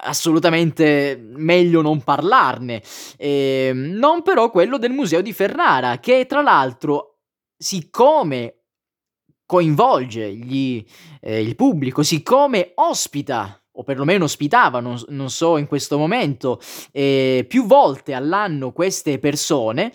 assolutamente 0.03 1.21
meglio 1.37 1.83
non 1.83 2.03
parlarne. 2.03 2.83
Eh, 3.29 3.73
non 3.75 4.23
però 4.23 4.51
quello 4.51 4.79
del 4.79 4.93
museo 4.93 5.21
di 5.21 5.35
Ferrara, 5.35 5.99
che 5.99 6.25
tra 6.27 6.41
l'altro, 6.41 7.19
siccome 7.57 8.55
coinvolge 9.45 10.33
gli, 10.35 10.83
eh, 11.21 11.43
il 11.43 11.55
pubblico, 11.55 12.03
siccome 12.03 12.73
ospita 12.77 13.63
o 13.79 13.85
perlomeno 13.85 14.25
ospitava, 14.25 14.81
non, 14.81 15.01
non 15.09 15.31
so 15.31 15.57
in 15.57 15.69
questo 15.69 15.99
momento, 15.99 16.61
eh, 16.91 17.45
più 17.49 17.65
volte 17.65 18.13
all'anno 18.13 18.73
queste 18.73 19.21
persone, 19.21 19.93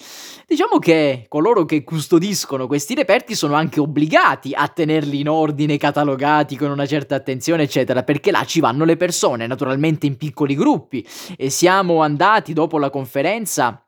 diciamo 0.47 0.79
che 0.79 1.25
coloro 1.27 1.65
che 1.65 1.83
custodiscono 1.83 2.65
questi 2.65 2.95
reperti 2.95 3.35
sono 3.35 3.55
anche 3.55 3.81
obbligati 3.81 4.53
a 4.53 4.69
tenerli 4.69 5.19
in 5.19 5.27
ordine, 5.27 5.75
catalogati 5.77 6.55
con 6.55 6.71
una 6.71 6.85
certa 6.85 7.15
attenzione, 7.15 7.63
eccetera, 7.63 8.03
perché 8.03 8.31
là 8.31 8.45
ci 8.45 8.61
vanno 8.61 8.85
le 8.85 8.95
persone, 8.95 9.47
naturalmente 9.47 10.05
in 10.05 10.15
piccoli 10.15 10.55
gruppi, 10.55 11.05
e 11.35 11.49
siamo 11.49 12.01
andati 12.01 12.53
dopo 12.53 12.77
la 12.77 12.89
conferenza 12.89 13.83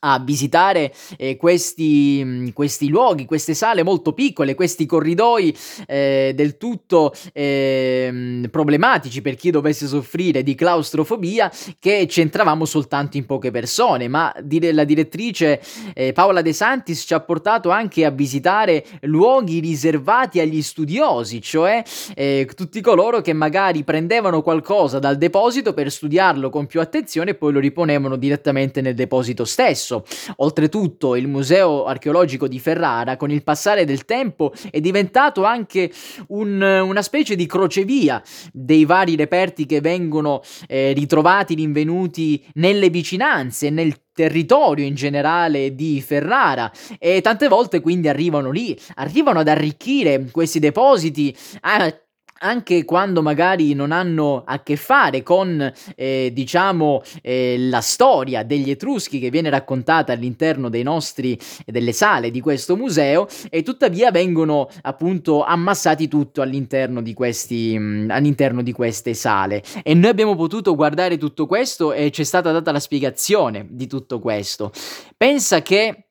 a 0.00 0.18
visitare 0.20 0.92
eh, 1.16 1.36
questi, 1.36 2.20
mm, 2.24 2.48
questi, 2.48 2.88
luoghi, 2.88 3.24
queste 3.24 3.54
sale 3.54 3.82
molto 3.82 4.12
piccole, 4.12 4.54
questi 4.54 4.86
corridoi 4.86 5.56
eh, 5.86 6.32
del 6.34 6.56
tutto 6.56 7.12
eh, 7.32 8.46
problematici 8.50 9.22
per 9.22 9.34
chi 9.36 9.50
dovesse 9.50 9.86
soffrire 9.86 10.42
di 10.42 10.54
claustrofobia 10.54 11.50
che 11.78 12.06
c'entravamo 12.08 12.64
soltanto 12.64 13.16
in 13.16 13.26
poche 13.26 13.50
persone, 13.50 14.08
ma 14.08 14.34
dire, 14.42 14.72
la 14.72 14.84
direttrice 14.84 15.60
eh, 15.94 16.12
Paola 16.12 16.42
De 16.42 16.52
Santis 16.52 17.04
ci 17.06 17.14
ha 17.14 17.20
portato 17.20 17.70
anche 17.70 18.04
a 18.04 18.10
visitare 18.10 18.84
luoghi 19.02 19.60
riservati 19.60 20.40
agli 20.40 20.62
studiosi, 20.62 21.40
cioè 21.40 21.82
eh, 22.14 22.48
tutti 22.54 22.80
coloro 22.80 23.20
che 23.20 23.32
magari 23.32 23.84
prendevano 23.84 24.42
qualcosa 24.42 24.98
dal 24.98 25.16
deposito 25.16 25.72
per 25.72 25.90
studiarlo 25.90 26.50
con 26.50 26.66
più 26.66 26.80
attenzione 26.80 27.30
e 27.30 27.34
poi 27.34 27.52
lo 27.52 27.60
riponevano 27.60 28.16
direttamente 28.16 28.80
nel 28.80 28.94
deposito 28.94 29.44
stesso 29.44 29.87
stesso. 29.88 30.04
Oltretutto 30.36 31.16
il 31.16 31.26
Museo 31.26 31.86
archeologico 31.86 32.46
di 32.46 32.58
Ferrara 32.58 33.16
con 33.16 33.30
il 33.30 33.42
passare 33.42 33.84
del 33.84 34.04
tempo 34.04 34.52
è 34.70 34.80
diventato 34.80 35.44
anche 35.44 35.90
un, 36.28 36.60
una 36.60 37.02
specie 37.02 37.34
di 37.34 37.46
crocevia 37.46 38.22
dei 38.52 38.84
vari 38.84 39.16
reperti 39.16 39.64
che 39.64 39.80
vengono 39.80 40.42
eh, 40.66 40.92
ritrovati, 40.92 41.54
rinvenuti 41.54 42.44
nelle 42.54 42.90
vicinanze, 42.90 43.70
nel 43.70 43.94
territorio 44.12 44.84
in 44.84 44.94
generale 44.94 45.74
di 45.76 46.00
Ferrara 46.00 46.70
e 46.98 47.20
tante 47.20 47.46
volte 47.46 47.80
quindi 47.80 48.08
arrivano 48.08 48.50
lì, 48.50 48.76
arrivano 48.96 49.38
ad 49.40 49.48
arricchire 49.48 50.28
questi 50.32 50.58
depositi. 50.58 51.34
Eh, 51.62 52.07
anche 52.38 52.84
quando 52.84 53.22
magari 53.22 53.74
non 53.74 53.92
hanno 53.92 54.42
a 54.44 54.62
che 54.62 54.76
fare 54.76 55.22
con, 55.22 55.72
eh, 55.96 56.30
diciamo, 56.32 57.02
eh, 57.22 57.56
la 57.58 57.80
storia 57.80 58.42
degli 58.42 58.70
Etruschi 58.70 59.18
che 59.18 59.30
viene 59.30 59.50
raccontata 59.50 60.12
all'interno 60.12 60.68
dei 60.68 60.82
nostri, 60.82 61.38
delle 61.64 61.92
sale 61.92 62.30
di 62.30 62.40
questo 62.40 62.76
museo, 62.76 63.26
e 63.50 63.62
tuttavia 63.62 64.10
vengono 64.10 64.68
appunto 64.82 65.42
ammassati 65.42 66.08
tutto 66.08 66.42
all'interno 66.42 67.02
di, 67.02 67.14
questi, 67.14 67.78
mh, 67.78 68.10
all'interno 68.10 68.62
di 68.62 68.72
queste 68.72 69.14
sale. 69.14 69.62
E 69.82 69.94
noi 69.94 70.10
abbiamo 70.10 70.36
potuto 70.36 70.74
guardare 70.74 71.18
tutto 71.18 71.46
questo 71.46 71.92
e 71.92 72.10
ci 72.10 72.22
è 72.22 72.24
stata 72.24 72.52
data 72.52 72.72
la 72.72 72.80
spiegazione 72.80 73.66
di 73.68 73.86
tutto 73.86 74.18
questo. 74.20 74.72
Pensa 75.16 75.62
che 75.62 76.07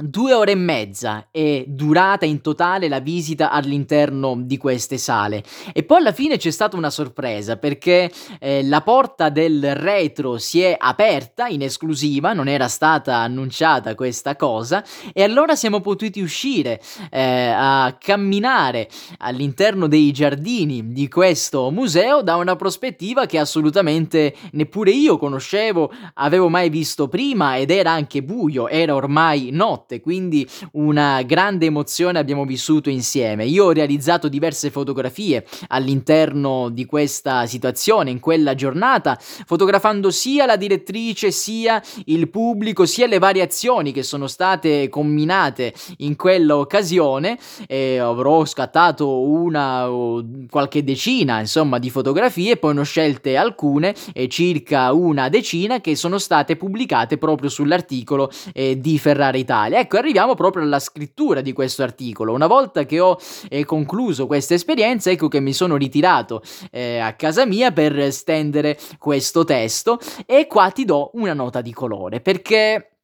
Due 0.00 0.32
ore 0.32 0.52
e 0.52 0.54
mezza 0.54 1.26
è 1.32 1.64
durata 1.66 2.24
in 2.24 2.40
totale 2.40 2.86
la 2.86 3.00
visita 3.00 3.50
all'interno 3.50 4.36
di 4.38 4.56
queste 4.56 4.96
sale. 4.96 5.42
E 5.72 5.82
poi 5.82 5.98
alla 5.98 6.12
fine 6.12 6.36
c'è 6.36 6.52
stata 6.52 6.76
una 6.76 6.88
sorpresa 6.88 7.56
perché 7.56 8.08
eh, 8.38 8.62
la 8.62 8.80
porta 8.82 9.28
del 9.28 9.74
retro 9.74 10.38
si 10.38 10.60
è 10.62 10.76
aperta 10.78 11.48
in 11.48 11.62
esclusiva, 11.62 12.32
non 12.32 12.46
era 12.46 12.68
stata 12.68 13.16
annunciata 13.16 13.96
questa 13.96 14.36
cosa 14.36 14.84
e 15.12 15.24
allora 15.24 15.56
siamo 15.56 15.80
potuti 15.80 16.20
uscire 16.20 16.80
eh, 17.10 17.52
a 17.52 17.96
camminare 17.98 18.88
all'interno 19.18 19.88
dei 19.88 20.12
giardini 20.12 20.92
di 20.92 21.08
questo 21.08 21.72
museo 21.72 22.22
da 22.22 22.36
una 22.36 22.54
prospettiva 22.54 23.26
che 23.26 23.40
assolutamente 23.40 24.32
neppure 24.52 24.92
io 24.92 25.18
conoscevo, 25.18 25.90
avevo 26.14 26.48
mai 26.48 26.68
visto 26.68 27.08
prima 27.08 27.56
ed 27.56 27.72
era 27.72 27.90
anche 27.90 28.22
buio, 28.22 28.68
era 28.68 28.94
ormai 28.94 29.48
notte 29.50 29.86
notte, 29.88 30.00
quindi 30.00 30.46
una 30.72 31.22
grande 31.22 31.66
emozione 31.66 32.18
abbiamo 32.18 32.44
vissuto 32.44 32.90
insieme. 32.90 33.46
Io 33.46 33.64
ho 33.64 33.72
realizzato 33.72 34.28
diverse 34.28 34.70
fotografie 34.70 35.46
all'interno 35.68 36.68
di 36.68 36.84
questa 36.84 37.46
situazione, 37.46 38.10
in 38.10 38.20
quella 38.20 38.54
giornata, 38.54 39.18
fotografando 39.18 40.10
sia 40.10 40.44
la 40.44 40.56
direttrice, 40.56 41.30
sia 41.30 41.82
il 42.04 42.28
pubblico, 42.28 42.84
sia 42.84 43.06
le 43.06 43.18
variazioni 43.18 43.92
che 43.92 44.02
sono 44.02 44.26
state 44.26 44.88
combinate 44.90 45.72
in 45.98 46.16
quella 46.16 46.58
occasione. 46.58 47.38
E 47.66 47.98
avrò 47.98 48.44
scattato 48.44 49.20
una 49.20 49.90
o 49.90 50.24
qualche 50.50 50.84
decina, 50.84 51.40
insomma, 51.40 51.78
di 51.78 51.88
fotografie, 51.88 52.56
poi 52.56 52.74
ne 52.74 52.80
ho 52.80 52.84
scelte 52.84 53.36
alcune, 53.36 53.94
eh, 54.12 54.28
circa 54.28 54.92
una 54.92 55.28
decina, 55.28 55.80
che 55.80 55.96
sono 55.96 56.18
state 56.18 56.56
pubblicate 56.56 57.16
proprio 57.16 57.48
sull'articolo 57.48 58.30
eh, 58.52 58.78
di 58.78 58.98
Ferrara 58.98 59.36
Italia 59.36 59.77
Ecco, 59.78 59.96
arriviamo 59.96 60.34
proprio 60.34 60.64
alla 60.64 60.80
scrittura 60.80 61.40
di 61.40 61.52
questo 61.52 61.84
articolo. 61.84 62.32
Una 62.32 62.48
volta 62.48 62.84
che 62.84 62.98
ho 62.98 63.16
eh, 63.48 63.64
concluso 63.64 64.26
questa 64.26 64.54
esperienza, 64.54 65.08
ecco 65.08 65.28
che 65.28 65.38
mi 65.38 65.52
sono 65.52 65.76
ritirato 65.76 66.42
eh, 66.72 66.98
a 66.98 67.14
casa 67.14 67.46
mia 67.46 67.70
per 67.70 68.12
stendere 68.12 68.76
questo 68.98 69.44
testo 69.44 70.00
e 70.26 70.48
qua 70.48 70.72
ti 70.72 70.84
do 70.84 71.10
una 71.14 71.32
nota 71.32 71.60
di 71.60 71.72
colore 71.72 72.20
perché 72.20 72.98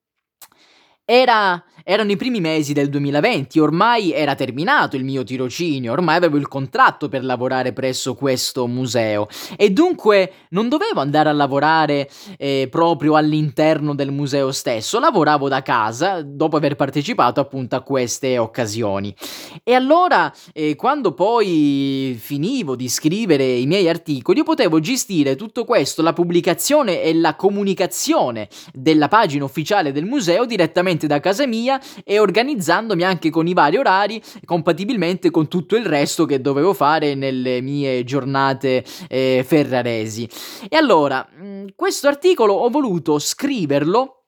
era, 1.04 1.62
erano 1.84 2.10
i 2.10 2.16
primi 2.16 2.40
mesi 2.40 2.72
del 2.72 2.88
2020, 2.88 3.60
ormai 3.60 4.10
era 4.12 4.34
terminato 4.34 4.96
il 4.96 5.04
mio 5.04 5.22
tirocinio, 5.22 5.92
ormai 5.92 6.16
avevo 6.16 6.38
il 6.38 6.48
contratto 6.48 7.08
per 7.10 7.22
lavorare 7.22 7.74
presso 7.74 8.14
questo 8.14 8.66
museo 8.66 9.28
e 9.56 9.70
dunque 9.70 10.32
non 10.50 10.70
dovevo 10.70 11.00
andare 11.00 11.28
a 11.28 11.32
lavorare 11.32 12.08
eh, 12.38 12.68
proprio 12.70 13.16
all'interno 13.16 13.94
del 13.94 14.10
museo 14.10 14.50
stesso, 14.50 14.98
lavoravo 14.98 15.48
da 15.48 15.60
casa 15.60 16.22
dopo 16.22 16.56
aver 16.56 16.74
partecipato 16.74 17.40
appunto 17.40 17.76
a 17.76 17.82
queste 17.82 18.38
occasioni. 18.38 19.14
E 19.62 19.74
allora, 19.74 20.32
eh, 20.54 20.76
quando 20.76 21.12
poi 21.12 22.18
finivo 22.18 22.76
di 22.76 22.88
scrivere 22.88 23.44
i 23.44 23.66
miei 23.66 23.88
articoli, 23.90 24.38
io 24.38 24.44
potevo 24.44 24.80
gestire 24.80 25.36
tutto 25.36 25.64
questo, 25.64 26.00
la 26.00 26.14
pubblicazione 26.14 27.02
e 27.02 27.12
la 27.14 27.34
comunicazione 27.34 28.48
della 28.72 29.08
pagina 29.08 29.44
ufficiale 29.44 29.92
del 29.92 30.06
museo 30.06 30.46
direttamente 30.46 31.06
da 31.06 31.20
casa 31.20 31.46
mia 31.46 31.73
e 32.04 32.18
organizzandomi 32.18 33.02
anche 33.02 33.30
con 33.30 33.46
i 33.46 33.52
vari 33.52 33.76
orari 33.76 34.22
compatibilmente 34.44 35.30
con 35.30 35.48
tutto 35.48 35.76
il 35.76 35.86
resto 35.86 36.24
che 36.24 36.40
dovevo 36.40 36.74
fare 36.74 37.14
nelle 37.14 37.60
mie 37.60 38.04
giornate 38.04 38.84
eh, 39.08 39.44
ferraresi. 39.46 40.28
E 40.68 40.76
allora, 40.76 41.26
mm, 41.34 41.66
questo 41.76 42.08
articolo 42.08 42.54
ho 42.54 42.70
voluto 42.70 43.18
scriverlo 43.18 44.24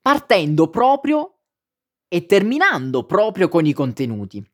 partendo 0.00 0.68
proprio 0.68 1.36
e 2.08 2.26
terminando 2.26 3.04
proprio 3.04 3.48
con 3.48 3.64
i 3.64 3.72
contenuti. 3.72 4.44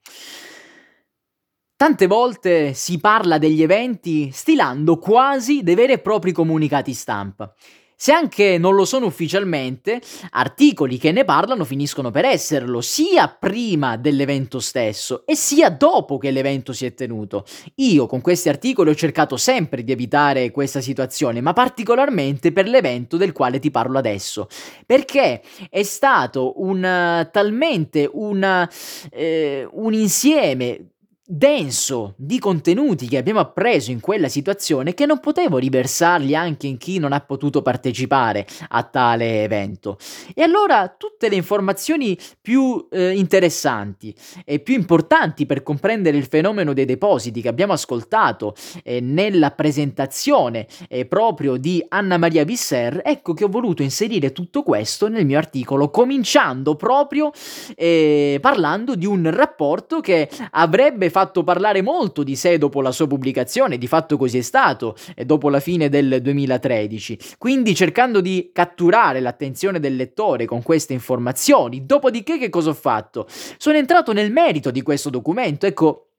Tante 1.74 2.06
volte 2.06 2.74
si 2.74 2.98
parla 2.98 3.38
degli 3.38 3.62
eventi 3.62 4.30
stilando 4.32 4.98
quasi 4.98 5.62
dei 5.62 5.74
veri 5.74 5.92
e 5.92 5.98
propri 5.98 6.32
comunicati 6.32 6.92
stampa. 6.92 7.54
Se 8.00 8.12
anche 8.12 8.58
non 8.58 8.76
lo 8.76 8.84
sono 8.84 9.06
ufficialmente, 9.06 10.00
articoli 10.30 10.98
che 10.98 11.10
ne 11.10 11.24
parlano 11.24 11.64
finiscono 11.64 12.12
per 12.12 12.26
esserlo, 12.26 12.80
sia 12.80 13.26
prima 13.26 13.96
dell'evento 13.96 14.60
stesso 14.60 15.26
e 15.26 15.34
sia 15.34 15.68
dopo 15.68 16.16
che 16.16 16.30
l'evento 16.30 16.72
si 16.72 16.86
è 16.86 16.94
tenuto. 16.94 17.44
Io 17.74 18.06
con 18.06 18.20
questi 18.20 18.48
articoli 18.48 18.90
ho 18.90 18.94
cercato 18.94 19.36
sempre 19.36 19.82
di 19.82 19.90
evitare 19.90 20.52
questa 20.52 20.80
situazione, 20.80 21.40
ma 21.40 21.52
particolarmente 21.52 22.52
per 22.52 22.68
l'evento 22.68 23.16
del 23.16 23.32
quale 23.32 23.58
ti 23.58 23.72
parlo 23.72 23.98
adesso, 23.98 24.46
perché 24.86 25.42
è 25.68 25.82
stato 25.82 26.62
un 26.62 27.28
talmente 27.32 28.08
una, 28.12 28.70
eh, 29.10 29.68
un 29.72 29.92
insieme 29.92 30.92
denso 31.30 32.14
di 32.16 32.38
contenuti 32.38 33.06
che 33.06 33.18
abbiamo 33.18 33.40
appreso 33.40 33.90
in 33.90 34.00
quella 34.00 34.30
situazione 34.30 34.94
che 34.94 35.04
non 35.04 35.20
potevo 35.20 35.58
riversarli 35.58 36.34
anche 36.34 36.66
in 36.66 36.78
chi 36.78 36.98
non 36.98 37.12
ha 37.12 37.20
potuto 37.20 37.60
partecipare 37.60 38.46
a 38.68 38.82
tale 38.84 39.42
evento. 39.42 39.98
E 40.34 40.40
allora 40.40 40.88
tutte 40.96 41.28
le 41.28 41.34
informazioni 41.34 42.18
più 42.40 42.88
eh, 42.90 43.10
interessanti 43.10 44.14
e 44.46 44.60
più 44.60 44.72
importanti 44.72 45.44
per 45.44 45.62
comprendere 45.62 46.16
il 46.16 46.24
fenomeno 46.24 46.72
dei 46.72 46.86
depositi 46.86 47.42
che 47.42 47.48
abbiamo 47.48 47.74
ascoltato 47.74 48.54
eh, 48.82 49.00
nella 49.00 49.50
presentazione 49.50 50.66
eh, 50.88 51.04
proprio 51.04 51.58
di 51.58 51.84
Anna 51.88 52.16
Maria 52.16 52.44
Visser, 52.44 53.02
ecco 53.04 53.34
che 53.34 53.44
ho 53.44 53.48
voluto 53.48 53.82
inserire 53.82 54.32
tutto 54.32 54.62
questo 54.62 55.08
nel 55.08 55.26
mio 55.26 55.36
articolo, 55.36 55.90
cominciando 55.90 56.74
proprio 56.74 57.32
eh, 57.76 58.38
parlando 58.40 58.94
di 58.94 59.04
un 59.04 59.30
rapporto 59.30 60.00
che 60.00 60.30
avrebbe 60.52 61.10
fatto 61.10 61.16
fatto 61.18 61.42
parlare 61.42 61.82
molto 61.82 62.22
di 62.22 62.36
sé 62.36 62.58
dopo 62.58 62.80
la 62.80 62.92
sua 62.92 63.08
pubblicazione, 63.08 63.76
di 63.76 63.88
fatto 63.88 64.16
così 64.16 64.38
è 64.38 64.42
stato, 64.42 64.94
e 65.16 65.24
dopo 65.24 65.48
la 65.48 65.58
fine 65.58 65.88
del 65.88 66.20
2013. 66.22 67.18
Quindi 67.38 67.74
cercando 67.74 68.20
di 68.20 68.50
catturare 68.52 69.18
l'attenzione 69.18 69.80
del 69.80 69.96
lettore 69.96 70.44
con 70.44 70.62
queste 70.62 70.92
informazioni, 70.92 71.84
dopodiché 71.84 72.38
che 72.38 72.50
cosa 72.50 72.70
ho 72.70 72.74
fatto? 72.74 73.26
Sono 73.56 73.76
entrato 73.76 74.12
nel 74.12 74.30
merito 74.30 74.70
di 74.70 74.80
questo 74.82 75.10
documento, 75.10 75.66
ecco, 75.66 76.10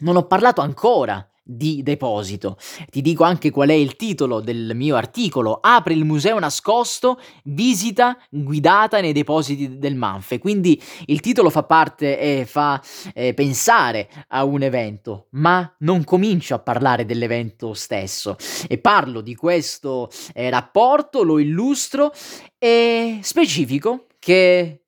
non 0.00 0.16
ho 0.16 0.26
parlato 0.26 0.60
ancora 0.60 1.26
di 1.42 1.82
deposito. 1.82 2.56
Ti 2.88 3.00
dico 3.00 3.24
anche 3.24 3.50
qual 3.50 3.70
è 3.70 3.74
il 3.74 3.96
titolo 3.96 4.40
del 4.40 4.72
mio 4.74 4.96
articolo. 4.96 5.58
Apre 5.60 5.94
il 5.94 6.04
museo 6.04 6.38
nascosto, 6.38 7.20
visita 7.44 8.16
guidata 8.30 9.00
nei 9.00 9.12
depositi 9.12 9.78
del 9.78 9.96
Manfe. 9.96 10.38
Quindi 10.38 10.80
il 11.06 11.20
titolo 11.20 11.50
fa 11.50 11.64
parte 11.64 12.18
e 12.18 12.46
fa 12.46 12.80
eh, 13.14 13.34
pensare 13.34 14.08
a 14.28 14.44
un 14.44 14.62
evento, 14.62 15.26
ma 15.30 15.74
non 15.80 16.04
comincio 16.04 16.54
a 16.54 16.60
parlare 16.60 17.04
dell'evento 17.04 17.74
stesso. 17.74 18.36
E 18.68 18.78
parlo 18.78 19.20
di 19.20 19.34
questo 19.34 20.10
eh, 20.34 20.48
rapporto, 20.50 21.22
lo 21.22 21.38
illustro 21.38 22.12
e 22.58 23.18
specifico 23.22 24.06
che 24.18 24.81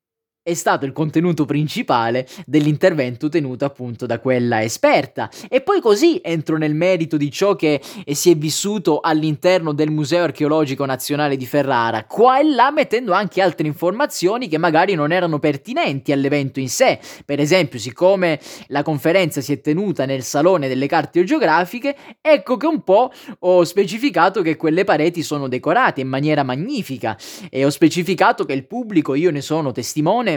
è 0.46 0.52
stato 0.52 0.85
il 0.85 0.92
contenuto 0.92 1.46
principale 1.46 2.28
dell'intervento 2.44 3.30
tenuto 3.30 3.64
appunto 3.64 4.04
da 4.04 4.18
quella 4.18 4.62
esperta. 4.62 5.30
E 5.48 5.62
poi 5.62 5.80
così 5.80 6.20
entro 6.22 6.59
nel 6.59 6.74
merito 6.74 7.16
di 7.16 7.30
ciò 7.30 7.57
che 7.57 7.80
si 8.12 8.30
è 8.30 8.37
vissuto 8.37 9.00
all'interno 9.00 9.72
del 9.72 9.90
Museo 9.90 10.22
Archeologico 10.22 10.85
Nazionale 10.85 11.38
di 11.38 11.46
Ferrara, 11.46 12.04
qua 12.04 12.40
e 12.40 12.44
là 12.44 12.70
mettendo 12.70 13.12
anche 13.12 13.40
altre 13.40 13.66
informazioni 13.66 14.46
che 14.46 14.59
magari 14.59 14.94
non 14.94 15.12
erano 15.12 15.38
pertinenti 15.38 16.12
all'evento 16.12 16.61
in 16.61 16.68
sé. 16.68 16.98
Per 17.24 17.40
esempio, 17.40 17.78
siccome 17.78 18.38
la 18.66 18.83
conferenza 18.83 19.40
si 19.40 19.54
è 19.54 19.62
tenuta 19.62 20.04
nel 20.04 20.22
Salone 20.22 20.68
delle 20.68 20.87
Carte 20.87 21.24
Geografiche, 21.24 21.96
ecco 22.20 22.59
che 22.59 22.66
un 22.66 22.83
po' 22.83 23.11
ho 23.38 23.64
specificato 23.64 24.42
che 24.42 24.57
quelle 24.57 24.85
pareti 24.85 25.22
sono 25.22 25.48
decorate 25.48 26.02
in 26.02 26.09
maniera 26.09 26.42
magnifica 26.42 27.16
e 27.48 27.64
ho 27.64 27.70
specificato 27.70 28.44
che 28.44 28.52
il 28.52 28.66
pubblico, 28.66 29.14
io 29.14 29.30
ne 29.30 29.40
sono 29.40 29.72
testimone, 29.72 30.33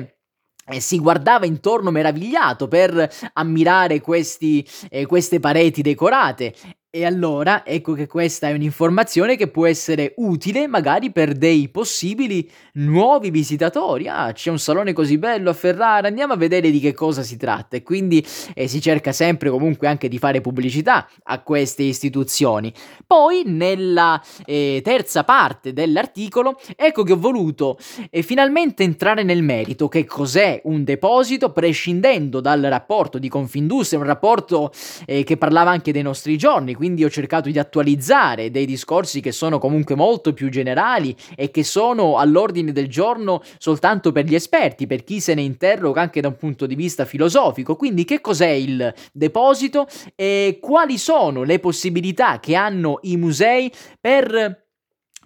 si 0.80 1.00
guardava 1.00 1.46
intorno 1.46 1.92
meravigliato 1.92 2.68
per 2.68 3.10
ammirare 3.34 4.02
questi, 4.02 4.68
eh, 4.90 5.06
queste 5.06 5.40
pareti 5.40 5.82
decorate 5.82 6.54
e 6.89 7.04
allora 7.04 7.65
ecco 7.65 7.91
che 7.91 8.08
questa 8.08 8.47
è 8.47 8.54
un'informazione 8.54 9.36
che 9.36 9.50
può 9.50 9.65
essere 9.65 10.13
utile 10.17 10.67
magari 10.67 11.12
per 11.12 11.34
dei 11.34 11.67
possibili 11.67 12.50
nuovi 12.76 13.30
visitatori. 13.30 14.08
Ah, 14.08 14.32
c'è 14.32 14.50
un 14.50 14.58
salone 14.58 14.93
così 14.93 15.17
bello 15.17 15.50
a 15.50 15.54
Ferrara, 15.54 16.08
andiamo 16.08 16.32
a 16.32 16.38
vedere 16.38 16.71
di 16.71 16.80
che 16.80 16.93
cosa 16.93 17.23
si 17.23 17.36
tratta. 17.36 17.76
E 17.76 17.84
quindi 17.84 18.26
eh, 18.56 18.69
si 18.69 18.80
cerca 18.80 19.12
sempre 19.12 19.50
comunque 19.50 19.88
anche 19.88 20.08
di 20.08 20.17
fare 20.17 20.39
pubblicità 20.39 21.10
a 21.23 21.41
queste 21.41 21.84
istituzioni. 21.84 22.71
Poi 23.06 23.43
nella 23.45 24.23
eh, 24.45 24.80
terza 24.82 25.26
parte 25.26 25.73
dell'articolo 25.73 26.58
ecco 26.73 27.04
che 27.04 27.12
ho 27.12 27.19
voluto 27.19 27.78
eh, 28.10 28.21
finalmente 28.21 28.84
entrare 28.84 29.23
nel 29.23 29.43
merito 29.43 29.89
che 29.89 30.06
cos'è 30.06 30.62
un 30.63 30.86
deposito 30.86 31.52
prescindendo 31.52 32.39
dal 32.39 32.62
rapporto 32.62 33.19
di 33.19 33.28
Confindustria, 33.28 34.00
un 34.00 34.06
rapporto 34.06 34.71
eh, 35.06 35.26
che 35.26 35.36
parlava 35.36 35.71
anche 35.71 35.91
dei 35.91 36.02
nostri 36.02 36.38
giorni 36.38 36.76
quindi 36.78 37.04
ho 37.04 37.10
cercato 37.10 37.50
di 37.50 37.60
attualizzare 37.60 38.50
dei 38.52 38.66
discorsi 38.66 39.20
che 39.20 39.34
sono 39.34 39.58
comunque 39.60 39.96
molto 39.96 40.32
più 40.32 40.50
generali 40.50 41.13
e 41.36 41.52
che 41.52 41.66
sono 41.66 42.18
all'ordine 42.18 42.72
del 42.72 42.88
giorno 42.88 43.42
soltanto 43.58 44.13
per 44.13 44.24
gli 44.24 44.36
esperti, 44.36 44.88
per 44.88 45.04
chi 45.04 45.20
se 45.20 45.34
ne 45.34 45.42
interroga 45.42 46.00
anche 46.00 46.22
da 46.22 46.30
un 46.30 46.38
punto 46.38 46.66
di 46.66 46.76
vista 46.76 47.04
filosofico. 47.04 47.76
Quindi 47.76 48.06
che 48.06 48.22
cos'è 48.22 48.48
il 48.48 48.94
deposito 49.12 49.88
e 50.16 50.60
quali 50.62 50.98
sono 50.98 51.44
le 51.44 51.60
possibilità 51.60 52.40
che 52.40 52.56
hanno 52.56 53.00
i 53.02 53.18
musei 53.18 53.70
per 54.00 54.67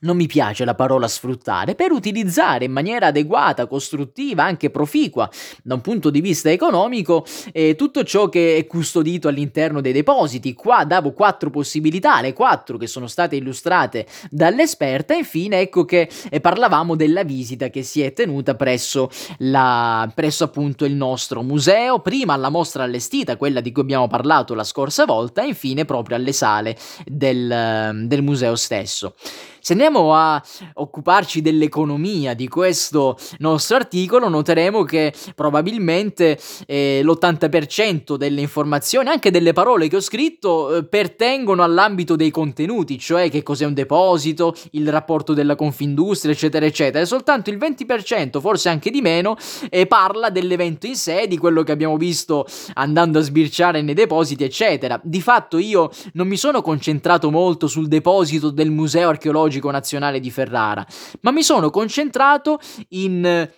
non 0.02 0.16
mi 0.16 0.28
piace 0.28 0.66
la 0.66 0.76
parola 0.76 1.08
sfruttare, 1.08 1.76
per 1.76 1.92
utilizzare 1.92 2.66
in 2.66 2.72
maniera 2.72 3.08
adeguata, 3.08 3.68
costruttiva, 3.68 4.44
anche 4.44 4.70
proficua 4.70 5.30
da 5.64 5.76
un 5.76 5.82
punto 5.82 6.10
di 6.10 6.22
vista 6.22 6.50
economico 6.50 7.26
eh, 7.52 7.76
tutto 7.76 8.04
ciò 8.04 8.30
che 8.30 8.58
è 8.58 8.68
custodito 8.68 9.28
all'interno 9.28 9.82
dei 9.82 9.94
depositi. 9.94 10.54
Qua 10.54 10.86
davo 10.86 11.14
quattro 11.14 11.50
possibilità, 11.50 12.22
le 12.22 12.34
quattro 12.34 12.78
che 12.78 12.88
sono 12.88 13.08
state 13.08 13.36
illustrate 13.36 14.06
dall'esperta 14.30 15.14
infine 15.14 15.60
ecco 15.60 15.86
che 15.86 16.10
eh, 16.30 16.40
parlavamo 16.40 16.96
della 16.96 17.24
visita 17.24 17.70
che 17.70 17.84
si 17.84 18.02
è 18.02 18.14
tenuta 18.14 18.56
presso, 18.56 19.10
la, 19.40 20.10
presso 20.14 20.44
appunto 20.44 20.86
il 20.86 20.94
nostro 20.94 21.42
museo, 21.44 22.00
prima 22.00 22.34
alla 22.34 22.50
mostra 22.50 22.84
allestita, 22.84 23.38
quella 23.38 23.62
di 23.62 23.72
cui 23.72 23.84
abbiamo 23.84 24.08
parlato 24.08 24.54
la 24.54 24.64
scorsa 24.64 25.06
volta 25.06 25.44
e 25.44 25.48
infine 25.48 25.86
proprio 25.86 26.16
alle 26.16 26.34
sale 26.34 26.76
del, 27.06 28.06
del 28.06 28.22
museo 28.24 28.56
stesso. 28.56 29.14
Se 29.64 29.74
andiamo 29.74 30.16
a 30.16 30.42
occuparci 30.74 31.40
dell'economia 31.40 32.34
di 32.34 32.48
questo 32.48 33.16
nostro 33.38 33.76
articolo, 33.76 34.28
noteremo 34.28 34.84
che 34.84 35.14
probabilmente 35.36 36.40
eh, 36.66 37.02
l'80% 37.04 38.16
delle 38.16 38.42
informazioni, 38.42 39.10
anche 39.10 39.30
delle 39.30 39.54
parole 39.54 39.88
che 39.88 39.98
ho 39.98 40.02
scritto, 40.02 40.78
eh, 40.78 40.84
pertengono 40.84 41.62
all'ambito 41.62 42.16
dei 42.16 42.32
contenuti, 42.32 42.98
cioè 42.98 43.30
che 43.30 43.44
cos'è 43.44 43.66
un 43.66 43.76
deposito, 43.76 44.56
il 44.72 44.90
rapporto 44.90 45.36
della 45.36 45.54
Confindustria, 45.54 46.34
eccetera, 46.34 46.66
eccetera. 46.66 47.04
E 47.04 47.06
soltanto 47.06 47.52
il 47.52 47.58
20%, 47.58 48.40
forse 48.40 48.68
anche 48.68 48.90
di 48.90 49.02
meno, 49.02 49.38
eh, 49.70 49.86
parla 49.86 50.32
dell'evento 50.32 50.88
in 50.88 50.96
sé, 50.96 51.28
di 51.28 51.38
quello 51.38 51.62
che 51.62 51.72
abbiamo 51.72 51.98
visto 51.98 52.48
andando 52.74 53.20
a 53.20 53.22
sbirciare 53.22 53.84
nei 53.84 53.94
depositi, 53.94 54.44
eccetera. 54.44 55.00
Di 55.04 55.22
fatto 55.22 55.60
io 55.60 55.92
non 56.14 56.28
mi 56.28 56.38
sono 56.38 56.64
concentrato 56.64 57.30
molto 57.30 57.68
sul 57.68 57.88
deposito 57.88 58.50
del 58.50 58.72
Museo 58.72 59.10
Archeologico 59.10 59.50
Zoologico 59.52 59.70
Nazionale 59.70 60.20
di 60.20 60.32
Ferrara, 60.32 60.86
ma 61.22 61.32
mi 61.32 61.44
sono 61.44 61.70
concentrato 61.70 62.60
in 62.90 63.50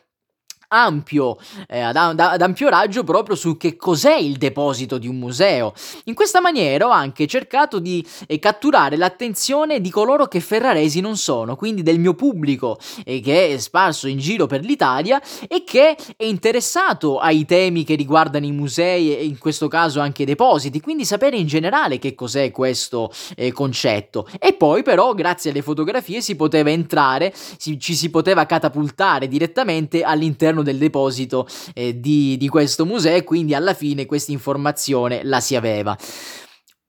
ampio, 0.73 1.38
eh, 1.67 1.79
ad, 1.79 1.95
ad, 1.95 2.41
ampio 2.41 2.69
raggio 2.69 3.03
proprio 3.03 3.36
su 3.36 3.57
che 3.57 3.75
cos'è 3.75 4.15
il 4.15 4.38
deposito 4.38 4.97
di 4.97 5.07
un 5.07 5.17
museo. 5.17 5.73
In 6.05 6.15
questa 6.15 6.41
maniera 6.41 6.88
ho 6.88 6.89
anche 6.89 7.27
cercato 7.27 7.79
di 7.79 8.05
eh, 8.27 8.39
catturare 8.39 8.97
l'attenzione 8.97 9.79
di 9.79 9.91
coloro 9.91 10.27
che 10.27 10.39
ferraresi 10.39 10.99
non 10.99 11.15
sono, 11.15 11.55
quindi 11.55 11.83
del 11.83 11.99
mio 11.99 12.15
pubblico 12.15 12.79
eh, 13.05 13.19
che 13.19 13.53
è 13.53 13.57
sparso 13.57 14.07
in 14.07 14.17
giro 14.17 14.47
per 14.47 14.62
l'Italia 14.62 15.21
e 15.47 15.63
che 15.63 15.95
è 16.17 16.23
interessato 16.23 17.19
ai 17.19 17.45
temi 17.45 17.83
che 17.83 17.95
riguardano 17.95 18.45
i 18.45 18.51
musei 18.51 19.15
e 19.15 19.23
in 19.23 19.38
questo 19.38 19.67
caso 19.67 19.99
anche 19.99 20.23
i 20.23 20.25
depositi, 20.25 20.81
quindi 20.81 21.05
sapere 21.05 21.38
in 21.38 21.45
generale 21.45 21.99
che 21.99 22.15
cos'è 22.15 22.51
questo 22.51 23.12
eh, 23.36 23.51
concetto. 23.51 24.27
E 24.39 24.53
poi 24.53 24.81
però 24.81 25.13
grazie 25.13 25.51
alle 25.51 25.62
fotografie 25.62 26.21
si 26.21 26.36
poteva 26.36 26.71
entrare, 26.71 27.31
si, 27.57 27.79
ci 27.79 27.93
si 27.93 28.09
poteva 28.09 28.45
catapultare 28.45 29.27
direttamente 29.27 30.03
all'interno 30.03 30.62
del 30.63 30.78
deposito 30.78 31.47
eh, 31.73 31.99
di, 31.99 32.38
di 32.38 32.47
questo 32.47 32.86
museo 32.86 33.15
e 33.15 33.23
quindi 33.23 33.54
alla 33.54 33.73
fine 33.73 34.06
questa 34.06 34.32
informazione 34.32 35.21
la 35.23 35.39
si 35.39 35.56
aveva. 35.56 35.97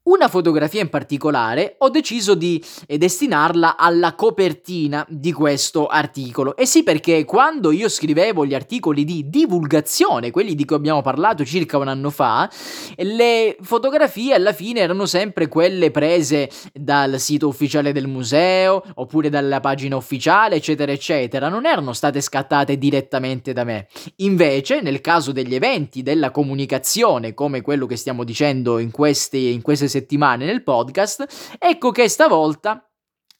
Una 0.06 0.28
fotografia 0.28 0.82
in 0.82 0.90
particolare 0.90 1.76
ho 1.78 1.88
deciso 1.88 2.34
di 2.34 2.62
eh, 2.86 2.98
destinarla 2.98 3.78
alla 3.78 4.14
copertina 4.14 5.02
di 5.08 5.32
questo 5.32 5.86
articolo. 5.86 6.56
E 6.56 6.66
sì, 6.66 6.82
perché 6.82 7.24
quando 7.24 7.72
io 7.72 7.88
scrivevo 7.88 8.44
gli 8.44 8.52
articoli 8.52 9.04
di 9.04 9.30
divulgazione, 9.30 10.30
quelli 10.30 10.54
di 10.54 10.66
cui 10.66 10.76
abbiamo 10.76 11.00
parlato 11.00 11.42
circa 11.46 11.78
un 11.78 11.88
anno 11.88 12.10
fa, 12.10 12.50
le 12.96 13.56
fotografie 13.62 14.34
alla 14.34 14.52
fine 14.52 14.80
erano 14.80 15.06
sempre 15.06 15.48
quelle 15.48 15.90
prese 15.90 16.50
dal 16.74 17.18
sito 17.18 17.48
ufficiale 17.48 17.92
del 17.92 18.06
museo, 18.06 18.82
oppure 18.96 19.30
dalla 19.30 19.60
pagina 19.60 19.96
ufficiale, 19.96 20.56
eccetera, 20.56 20.92
eccetera. 20.92 21.48
Non 21.48 21.64
erano 21.64 21.94
state 21.94 22.20
scattate 22.20 22.76
direttamente 22.76 23.54
da 23.54 23.64
me. 23.64 23.86
Invece, 24.16 24.82
nel 24.82 25.00
caso 25.00 25.32
degli 25.32 25.54
eventi, 25.54 26.02
della 26.02 26.30
comunicazione, 26.30 27.32
come 27.32 27.62
quello 27.62 27.86
che 27.86 27.96
stiamo 27.96 28.22
dicendo 28.22 28.78
in 28.78 28.90
queste, 28.90 29.38
in 29.38 29.62
queste 29.62 29.92
settimane 29.94 30.44
nel 30.44 30.64
podcast, 30.64 31.56
ecco 31.58 31.92
che 31.92 32.08
stavolta 32.08 32.88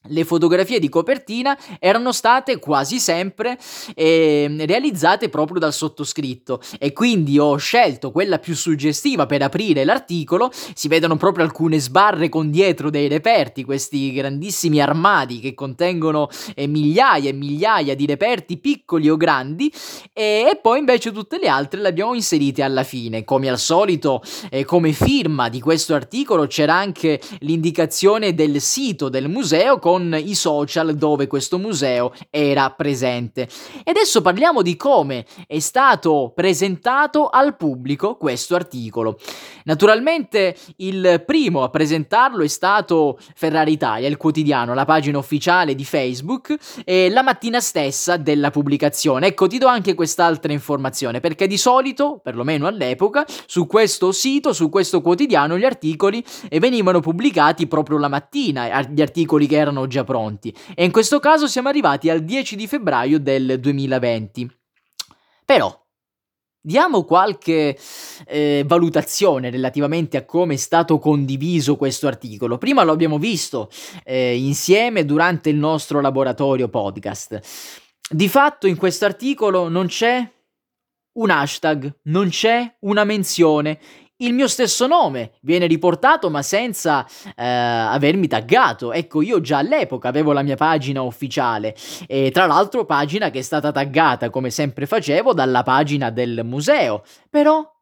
le 0.07 0.23
fotografie 0.23 0.79
di 0.79 0.89
copertina 0.89 1.57
erano 1.79 2.11
state 2.11 2.59
quasi 2.59 2.99
sempre 2.99 3.57
eh, 3.95 4.53
realizzate 4.65 5.29
proprio 5.29 5.59
dal 5.59 5.73
sottoscritto 5.73 6.61
e 6.79 6.93
quindi 6.93 7.39
ho 7.39 7.55
scelto 7.57 8.11
quella 8.11 8.39
più 8.39 8.55
suggestiva 8.55 9.25
per 9.25 9.41
aprire 9.41 9.83
l'articolo. 9.85 10.51
Si 10.73 10.87
vedono 10.87 11.17
proprio 11.17 11.43
alcune 11.43 11.79
sbarre 11.79 12.29
con 12.29 12.49
dietro 12.49 12.89
dei 12.89 13.07
reperti, 13.07 13.63
questi 13.63 14.11
grandissimi 14.11 14.81
armadi 14.81 15.39
che 15.39 15.53
contengono 15.53 16.29
eh, 16.55 16.67
migliaia 16.67 17.29
e 17.29 17.33
migliaia 17.33 17.95
di 17.95 18.05
reperti 18.05 18.57
piccoli 18.57 19.09
o 19.09 19.17
grandi 19.17 19.71
e, 20.13 20.47
e, 20.51 20.59
poi 20.61 20.79
invece 20.79 21.11
tutte 21.11 21.37
le 21.37 21.47
altre 21.47 21.81
le 21.81 21.87
abbiamo 21.87 22.13
inserite 22.13 22.61
alla 22.61 22.83
fine. 22.83 23.23
Come 23.23 23.49
al 23.49 23.59
solito, 23.59 24.21
eh, 24.49 24.65
come 24.65 24.91
firma 24.91 25.49
di 25.49 25.59
questo 25.59 25.93
articolo 25.93 26.47
c'era 26.47 26.75
anche 26.75 27.19
l'indicazione 27.39 28.33
del 28.33 28.61
sito 28.61 29.09
del 29.09 29.29
museo 29.29 29.79
con 29.79 29.94
con 29.95 30.13
i 30.21 30.35
social 30.35 30.93
dove 30.95 31.25
questo 31.25 31.57
museo 31.57 32.11
era 32.29 32.69
presente. 32.71 33.47
E 33.81 33.91
adesso 33.91 34.21
parliamo 34.21 34.61
di 34.61 34.75
come 34.75 35.25
è 35.47 35.59
stato 35.59 36.33
presentato 36.35 37.29
al 37.29 37.55
pubblico 37.55 38.17
questo 38.17 38.55
articolo. 38.55 39.17
Naturalmente 39.63 40.57
il 40.77 41.23
primo 41.25 41.63
a 41.63 41.69
presentarlo 41.69 42.43
è 42.43 42.47
stato 42.47 43.17
Ferrari 43.35 43.71
Italia, 43.71 44.09
il 44.09 44.17
quotidiano, 44.17 44.73
la 44.73 44.83
pagina 44.83 45.17
ufficiale 45.17 45.75
di 45.75 45.85
Facebook, 45.85 46.55
e 46.83 47.09
la 47.09 47.23
mattina 47.23 47.61
stessa 47.61 48.17
della 48.17 48.51
pubblicazione. 48.51 49.27
Ecco, 49.27 49.47
ti 49.47 49.57
do 49.57 49.67
anche 49.67 49.93
quest'altra 49.93 50.51
informazione, 50.51 51.21
perché 51.21 51.47
di 51.47 51.57
solito, 51.57 52.19
perlomeno 52.21 52.67
all'epoca, 52.67 53.25
su 53.45 53.65
questo 53.65 54.11
sito, 54.11 54.51
su 54.51 54.67
questo 54.69 55.01
quotidiano, 55.01 55.57
gli 55.57 55.63
articoli 55.63 56.23
venivano 56.59 56.99
pubblicati 56.99 57.65
proprio 57.65 57.97
la 57.97 58.09
mattina, 58.09 58.81
gli 58.81 59.01
articoli 59.01 59.47
che 59.47 59.55
erano 59.55 59.84
già 59.87 60.03
pronti 60.03 60.55
e 60.73 60.83
in 60.83 60.91
questo 60.91 61.19
caso 61.19 61.47
siamo 61.47 61.69
arrivati 61.69 62.09
al 62.09 62.23
10 62.23 62.55
di 62.55 62.67
febbraio 62.67 63.19
del 63.19 63.59
2020. 63.59 64.49
Però 65.45 65.83
Diamo 66.65 67.03
qualche 67.03 67.77
eh, 68.25 68.63
valutazione 68.65 69.51
relativamente 69.51 70.17
a 70.17 70.25
come 70.25 70.55
è 70.55 70.57
stato 70.57 70.97
condiviso 70.97 71.75
questo 71.75 72.07
articolo. 72.07 72.57
Prima 72.57 72.81
lo 72.81 72.91
abbiamo 72.91 73.19
visto 73.19 73.69
eh, 74.03 74.35
insieme 74.35 75.05
durante 75.05 75.49
il 75.51 75.57
nostro 75.57 76.01
laboratorio 76.01 76.67
podcast. 76.67 77.39
Di 78.09 78.27
fatto 78.27 78.65
in 78.65 78.77
questo 78.77 79.05
articolo 79.05 79.69
non 79.69 79.85
c'è 79.85 80.27
un 81.17 81.29
hashtag, 81.29 81.99
non 82.05 82.29
c'è 82.29 82.77
una 82.79 83.03
menzione, 83.03 83.79
il 84.17 84.33
mio 84.33 84.47
stesso 84.47 84.87
nome 84.87 85.33
viene 85.41 85.67
riportato 85.67 86.29
ma 86.29 86.41
senza 86.41 87.05
eh, 87.35 87.43
avermi 87.45 88.27
taggato. 88.27 88.93
Ecco, 88.93 89.21
io 89.21 89.41
già 89.41 89.57
all'epoca 89.57 90.07
avevo 90.07 90.31
la 90.31 90.41
mia 90.41 90.55
pagina 90.55 91.01
ufficiale 91.01 91.75
e 92.07 92.31
tra 92.31 92.45
l'altro 92.45 92.85
pagina 92.85 93.29
che 93.29 93.39
è 93.39 93.43
stata 93.43 93.71
taggata 93.71 94.29
come 94.29 94.49
sempre 94.49 94.85
facevo 94.85 95.33
dalla 95.33 95.63
pagina 95.63 96.09
del 96.11 96.41
museo. 96.43 97.03
Però 97.29 97.74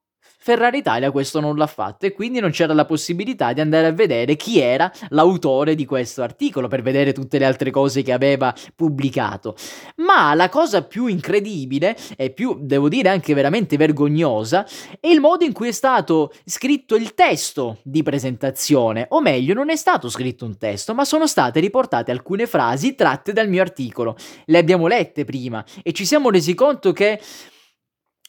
Ferrari 0.43 0.79
Italia 0.79 1.09
questo 1.09 1.39
non 1.39 1.55
l'ha 1.55 1.67
fatto 1.67 2.05
e 2.05 2.11
quindi 2.11 2.41
non 2.41 2.51
c'era 2.51 2.73
la 2.73 2.83
possibilità 2.83 3.53
di 3.53 3.61
andare 3.61 3.87
a 3.87 3.93
vedere 3.93 4.35
chi 4.35 4.59
era 4.59 4.91
l'autore 5.11 5.73
di 5.73 5.85
questo 5.85 6.21
articolo 6.21 6.67
per 6.67 6.81
vedere 6.81 7.13
tutte 7.13 7.37
le 7.37 7.45
altre 7.45 7.71
cose 7.71 8.01
che 8.01 8.11
aveva 8.11 8.53
pubblicato. 8.75 9.55
Ma 9.99 10.33
la 10.33 10.49
cosa 10.49 10.83
più 10.83 11.05
incredibile 11.05 11.95
e 12.17 12.29
più, 12.31 12.57
devo 12.59 12.89
dire, 12.89 13.07
anche 13.07 13.33
veramente 13.33 13.77
vergognosa 13.77 14.67
è 14.99 15.07
il 15.07 15.21
modo 15.21 15.45
in 15.45 15.53
cui 15.53 15.69
è 15.69 15.71
stato 15.71 16.33
scritto 16.43 16.95
il 16.95 17.13
testo 17.13 17.77
di 17.81 18.03
presentazione, 18.03 19.05
o 19.11 19.21
meglio, 19.21 19.53
non 19.53 19.69
è 19.69 19.77
stato 19.77 20.09
scritto 20.09 20.43
un 20.43 20.57
testo, 20.57 20.93
ma 20.93 21.05
sono 21.05 21.25
state 21.25 21.61
riportate 21.61 22.11
alcune 22.11 22.47
frasi 22.47 22.95
tratte 22.95 23.31
dal 23.31 23.47
mio 23.47 23.61
articolo. 23.61 24.17
Le 24.43 24.57
abbiamo 24.57 24.87
lette 24.87 25.23
prima 25.23 25.63
e 25.81 25.93
ci 25.93 26.05
siamo 26.05 26.29
resi 26.29 26.53
conto 26.53 26.91
che 26.91 27.17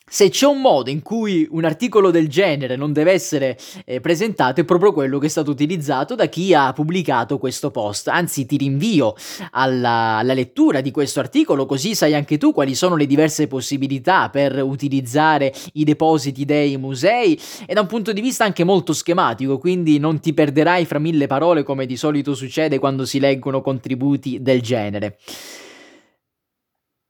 se 0.07 0.29
c'è 0.29 0.47
un 0.47 0.61
modo 0.61 0.91
in 0.91 1.01
cui 1.01 1.49
un 1.51 1.65
articolo 1.65 2.11
del 2.11 2.29
genere 2.29 2.77
non 2.77 2.93
deve 2.93 3.13
essere 3.13 3.59
eh, 3.87 4.01
presentato 4.01 4.61
è 4.61 4.65
proprio 4.65 4.93
quello 4.93 5.19
che 5.19 5.27
è 5.27 5.31
stato 5.31 5.51
utilizzato 5.51 6.15
da 6.15 6.27
chi 6.27 6.53
ha 6.53 6.73
pubblicato 6.75 7.39
questo 7.39 7.71
post. 7.71 8.09
Anzi, 8.09 8.45
ti 8.45 8.59
rinvio 8.59 9.15
alla, 9.53 10.19
alla, 10.19 10.35
lettura 10.35 10.83
di 10.83 10.91
questo 10.91 11.21
articolo 11.21 11.65
così 11.65 11.95
sai 11.95 12.15
anche 12.15 12.37
tu 12.37 12.53
quali 12.53 12.75
sono 12.75 12.97
le 12.97 13.07
diverse 13.07 13.47
possibilità 13.47 14.29
per 14.29 14.63
utilizzare 14.63 15.53
i 15.73 15.85
depositi 15.85 16.45
dei 16.45 16.77
musei 16.77 17.41
e 17.67 17.73
da 17.73 17.81
un 17.81 17.87
punto 17.87 18.13
di 18.13 18.21
vista 18.21 18.45
anche 18.45 18.63
molto 18.63 18.93
schematico, 18.93 19.59
quindi 19.59 19.99
non 19.99 20.21
ti 20.21 20.35
perderai 20.35 20.85
fra 20.85 20.99
mille 20.99 21.27
parole 21.27 21.63
come 21.63 21.87
di 21.87 21.97
solito 21.97 22.35
succede 22.35 22.79
quando 22.79 23.07
si 23.07 23.19
leggono 23.19 23.63
contributi 23.63 24.43
del 24.43 24.61
genere 24.61 25.17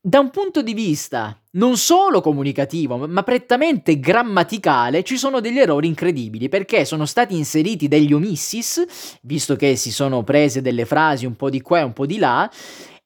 da 0.07 0.21
un 0.21 0.29
punto 0.29 0.61
di 0.61 0.75
vista 0.75 1.35
non 1.53 1.79
solo 1.79 2.21
comunicativo, 2.21 3.07
ma 3.09 3.23
prettamente 3.23 3.99
grammaticale, 3.99 5.03
ci 5.03 5.17
sono 5.17 5.41
degli 5.41 5.59
errori 5.59 5.87
incredibili 5.87 6.51
perché 6.51 6.85
sono 6.85 7.07
stati 7.07 7.35
inseriti 7.35 7.89
degli 7.89 8.13
omissis, 8.13 8.85
visto 9.23 9.57
che 9.57 9.77
si 9.77 9.91
sono 9.91 10.23
prese 10.23 10.61
delle 10.61 10.85
frasi 10.85 11.25
un 11.25 11.37
po' 11.37 11.49
di 11.49 11.63
qua 11.63 11.79
e 11.79 11.85
un 11.85 11.95
po' 11.95 12.05
di 12.05 12.19
là, 12.19 12.51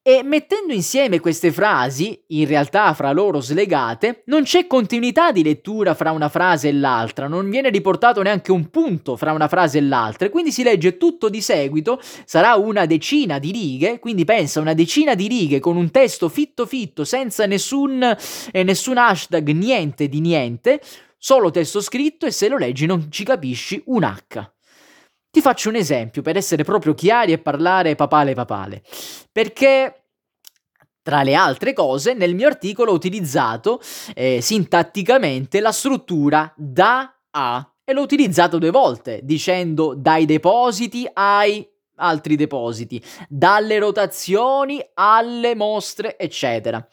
e 0.08 0.22
mettendo 0.22 0.72
insieme 0.72 1.20
queste 1.20 1.52
frasi, 1.52 2.18
in 2.28 2.46
realtà 2.46 2.94
fra 2.94 3.12
loro 3.12 3.42
slegate, 3.42 4.22
non 4.28 4.44
c'è 4.44 4.66
continuità 4.66 5.32
di 5.32 5.42
lettura 5.42 5.94
fra 5.94 6.12
una 6.12 6.30
frase 6.30 6.68
e 6.68 6.72
l'altra, 6.72 7.28
non 7.28 7.50
viene 7.50 7.68
riportato 7.68 8.22
neanche 8.22 8.50
un 8.50 8.70
punto 8.70 9.16
fra 9.16 9.32
una 9.32 9.48
frase 9.48 9.76
e 9.76 9.82
l'altra, 9.82 10.26
e 10.26 10.30
quindi 10.30 10.50
si 10.50 10.62
legge 10.62 10.96
tutto 10.96 11.28
di 11.28 11.42
seguito, 11.42 12.00
sarà 12.24 12.54
una 12.54 12.86
decina 12.86 13.38
di 13.38 13.52
righe, 13.52 13.98
quindi 13.98 14.24
pensa 14.24 14.60
una 14.60 14.72
decina 14.72 15.14
di 15.14 15.28
righe 15.28 15.60
con 15.60 15.76
un 15.76 15.90
testo 15.90 16.30
fitto 16.30 16.64
fitto, 16.64 17.04
senza 17.04 17.44
nessun, 17.44 18.02
eh, 18.50 18.62
nessun 18.62 18.96
hashtag, 18.96 19.50
niente 19.50 20.08
di 20.08 20.20
niente, 20.20 20.80
solo 21.18 21.50
testo 21.50 21.82
scritto 21.82 22.24
e 22.24 22.30
se 22.30 22.48
lo 22.48 22.56
leggi 22.56 22.86
non 22.86 23.08
ci 23.10 23.24
capisci 23.24 23.82
un 23.88 24.04
H. 24.04 24.57
Ti 25.30 25.40
faccio 25.40 25.68
un 25.68 25.74
esempio 25.74 26.22
per 26.22 26.36
essere 26.36 26.64
proprio 26.64 26.94
chiari 26.94 27.32
e 27.32 27.38
parlare 27.38 27.94
papale 27.94 28.34
papale. 28.34 28.82
Perché 29.30 30.04
tra 31.02 31.22
le 31.22 31.34
altre 31.34 31.72
cose, 31.72 32.12
nel 32.12 32.34
mio 32.34 32.46
articolo 32.46 32.90
ho 32.90 32.94
utilizzato 32.94 33.80
eh, 34.14 34.40
sintatticamente 34.42 35.60
la 35.60 35.72
struttura 35.72 36.52
da 36.56 37.14
a 37.30 37.72
e 37.84 37.92
l'ho 37.94 38.02
utilizzato 38.02 38.58
due 38.58 38.70
volte, 38.70 39.20
dicendo 39.22 39.94
dai 39.96 40.26
depositi 40.26 41.08
ai 41.10 41.66
altri 41.96 42.36
depositi, 42.36 43.02
dalle 43.28 43.78
rotazioni 43.78 44.84
alle 44.94 45.54
mostre, 45.54 46.18
eccetera. 46.18 46.86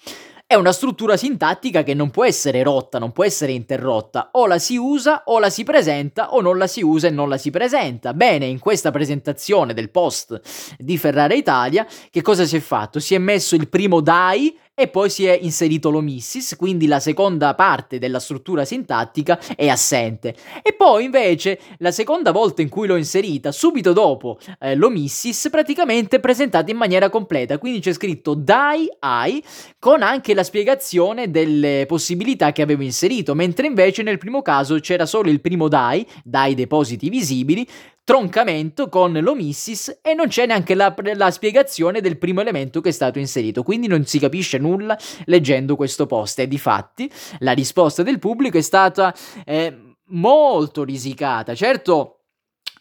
È 0.48 0.54
una 0.54 0.74
struttura 0.74 1.18
sintattica 1.18 1.82
che 1.82 1.96
non 1.96 2.12
può 2.12 2.24
essere 2.24 2.62
rotta, 2.62 3.00
non 3.00 3.12
può 3.12 3.24
essere 3.24 3.52
interrotta, 3.52 4.30
o 4.34 4.46
la 4.46 4.60
si 4.60 4.78
usa 4.78 5.24
o 5.26 5.40
la 5.40 5.50
si 5.50 5.64
presenta 5.64 6.36
o 6.36 6.42
non 6.42 6.60
la 6.60 6.68
si 6.68 6.84
usa 6.84 7.08
e 7.08 7.10
non 7.10 7.30
la 7.30 7.38
si 7.40 7.50
presenta. 7.50 8.14
Bene, 8.14 8.46
in 8.46 8.60
questa 8.60 8.92
presentazione 8.92 9.74
del 9.74 9.90
post 9.90 10.40
di 10.78 11.00
Ferrara 11.00 11.34
Italia, 11.34 11.88
che 12.12 12.22
cosa 12.22 12.46
si 12.46 12.58
è 12.58 12.60
fatto? 12.60 13.00
Si 13.00 13.16
è 13.16 13.18
messo 13.18 13.56
il 13.56 13.68
primo 13.68 14.02
DAI 14.02 14.56
e 14.78 14.90
poi 14.90 15.10
si 15.10 15.26
è 15.26 15.40
inserito 15.42 15.90
l'omissis, 15.90 16.56
quindi 16.58 16.86
la 16.86 17.00
seconda 17.00 17.56
parte 17.56 17.98
della 17.98 18.20
struttura 18.20 18.66
sintattica 18.66 19.40
è 19.56 19.70
assente. 19.70 20.36
E 20.62 20.74
poi 20.74 21.06
invece 21.06 21.60
la 21.78 21.92
seconda 21.92 22.32
volta 22.32 22.62
in 22.62 22.68
cui 22.68 22.86
l'ho 22.86 22.98
inserita, 22.98 23.54
subito 23.54 23.94
dopo 23.94 24.38
eh, 24.60 24.76
l'omissis, 24.76 25.48
praticamente 25.50 26.20
presentata 26.20 26.70
in 26.70 26.78
maniera 26.78 27.10
completa, 27.10 27.58
quindi 27.58 27.80
c'è 27.80 27.94
scritto 27.94 28.34
dai 28.34 28.90
ai 29.00 29.42
con 29.80 30.02
anche 30.02 30.34
la 30.34 30.44
spiegazione 30.44 31.32
delle 31.32 31.86
possibilità 31.88 32.52
che 32.52 32.62
avevo 32.62 32.84
inserito, 32.84 33.34
mentre 33.34 33.68
invece 33.68 34.04
nel 34.04 34.18
primo 34.18 34.42
caso 34.42 34.78
c'era 34.80 35.06
solo 35.06 35.30
il 35.30 35.40
primo 35.40 35.70
dai, 35.70 36.06
dai 36.22 36.54
depositi 36.54 37.10
visibili, 37.10 37.66
troncamento 38.06 38.88
con 38.88 39.12
l'omissis 39.14 40.00
e 40.02 40.14
non 40.14 40.28
c'è 40.28 40.46
neanche 40.46 40.76
la, 40.76 40.96
la, 41.16 41.32
spiegazione 41.32 42.02
del 42.02 42.20
primo 42.20 42.40
elemento 42.40 42.80
che 42.80 42.90
è 42.90 42.92
stato 42.92 43.18
inserito, 43.18 43.64
quindi 43.64 43.88
non 43.88 44.06
si 44.06 44.20
capisce 44.20 44.60
nulla 44.60 44.98
leggendo 45.26 45.76
questo 45.76 46.06
post 46.06 46.38
e 46.40 46.48
di 46.48 46.60
fatti 46.60 47.12
la 47.40 47.52
risposta 47.52 48.04
del 48.04 48.20
pubblico 48.20 48.60
è 48.60 48.62
stata 48.62 49.14
eh, 49.44 49.96
molto 50.10 50.84
risicata. 50.84 51.56
Certo, 51.56 52.20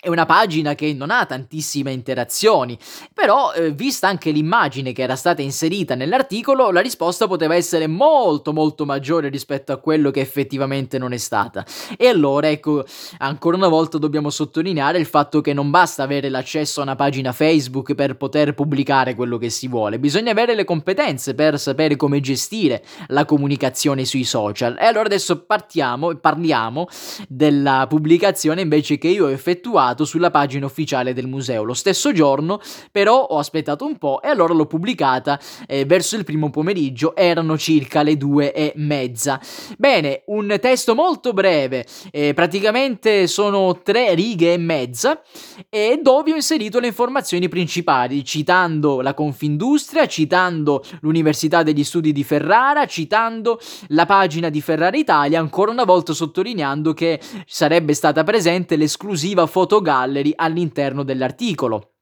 è 0.04 0.08
una 0.10 0.26
pagina 0.26 0.74
che 0.74 0.92
non 0.92 1.10
ha 1.10 1.24
tantissime 1.24 1.90
interazioni, 1.90 2.78
però 3.14 3.54
eh, 3.54 3.70
vista 3.70 4.06
anche 4.06 4.32
l'immagine 4.32 4.92
che 4.92 5.00
era 5.00 5.16
stata 5.16 5.40
inserita 5.40 5.94
nell'articolo, 5.94 6.70
la 6.70 6.82
risposta 6.82 7.26
poteva 7.26 7.54
essere 7.54 7.86
molto 7.86 8.52
molto 8.52 8.84
maggiore 8.84 9.30
rispetto 9.30 9.72
a 9.72 9.78
quello 9.78 10.10
che 10.10 10.20
effettivamente 10.20 10.98
non 10.98 11.14
è 11.14 11.16
stata. 11.16 11.64
E 11.96 12.06
allora 12.06 12.50
ecco, 12.50 12.84
ancora 13.18 13.56
una 13.56 13.68
volta 13.68 13.96
dobbiamo 13.96 14.28
sottolineare 14.28 14.98
il 14.98 15.06
fatto 15.06 15.40
che 15.40 15.54
non 15.54 15.70
basta 15.70 16.02
avere 16.02 16.28
l'accesso 16.28 16.80
a 16.80 16.82
una 16.82 16.96
pagina 16.96 17.32
Facebook 17.32 17.94
per 17.94 18.18
poter 18.18 18.52
pubblicare 18.52 19.14
quello 19.14 19.38
che 19.38 19.48
si 19.48 19.68
vuole, 19.68 19.98
bisogna 19.98 20.32
avere 20.32 20.54
le 20.54 20.64
competenze 20.64 21.34
per 21.34 21.58
sapere 21.58 21.96
come 21.96 22.20
gestire 22.20 22.84
la 23.06 23.24
comunicazione 23.24 24.04
sui 24.04 24.24
social. 24.24 24.76
E 24.78 24.84
allora 24.84 25.06
adesso 25.06 25.44
partiamo 25.46 26.10
e 26.10 26.16
parliamo 26.16 26.88
della 27.26 27.86
pubblicazione 27.88 28.60
invece 28.60 28.98
che 28.98 29.08
io 29.08 29.24
ho 29.24 29.30
effettuato 29.30 29.92
pubblicato 29.94 30.04
sulla 30.04 30.30
pagina 30.30 30.66
ufficiale 30.66 31.14
del 31.14 31.26
museo. 31.26 31.62
Lo 31.62 31.72
stesso 31.72 32.12
giorno, 32.12 32.60
però, 32.90 33.22
ho 33.22 33.38
aspettato 33.38 33.86
un 33.86 33.96
po' 33.96 34.20
e 34.20 34.28
allora 34.28 34.52
l'ho 34.52 34.66
pubblicata 34.66 35.38
eh, 35.66 35.84
verso 35.84 36.16
il 36.16 36.24
primo 36.24 36.50
pomeriggio, 36.50 37.14
erano 37.16 37.56
circa 37.56 38.02
le 38.02 38.16
due 38.16 38.52
e 38.52 38.72
mezza. 38.76 39.40
Bene, 39.78 40.22
un 40.26 40.56
testo 40.60 40.94
molto 40.94 41.32
breve, 41.32 41.86
eh, 42.10 42.34
praticamente 42.34 43.26
sono 43.26 43.80
tre 43.82 44.14
righe 44.14 44.52
e 44.52 44.58
mezza, 44.58 45.22
e 45.68 45.98
dove 46.02 46.32
ho 46.32 46.34
inserito 46.34 46.80
le 46.80 46.88
informazioni 46.88 47.48
principali, 47.48 48.24
citando 48.24 49.00
la 49.00 49.14
Confindustria, 49.14 50.06
citando 50.06 50.82
l'Università 51.00 51.62
degli 51.62 51.84
Studi 51.84 52.12
di 52.12 52.24
Ferrara, 52.24 52.86
citando 52.86 53.60
la 53.88 54.06
pagina 54.06 54.48
di 54.48 54.60
Ferrara 54.60 54.96
Italia, 54.96 55.38
ancora 55.38 55.70
una 55.70 55.84
volta 55.84 56.12
sottolineando 56.12 56.92
che 56.92 57.20
sarebbe 57.46 57.94
stata 57.94 58.24
presente 58.24 58.76
l'esclusiva 58.76 59.46
fotografia 59.46 59.83
gallery 59.84 60.32
all'interno 60.34 61.04
dell'articolo. 61.04 61.93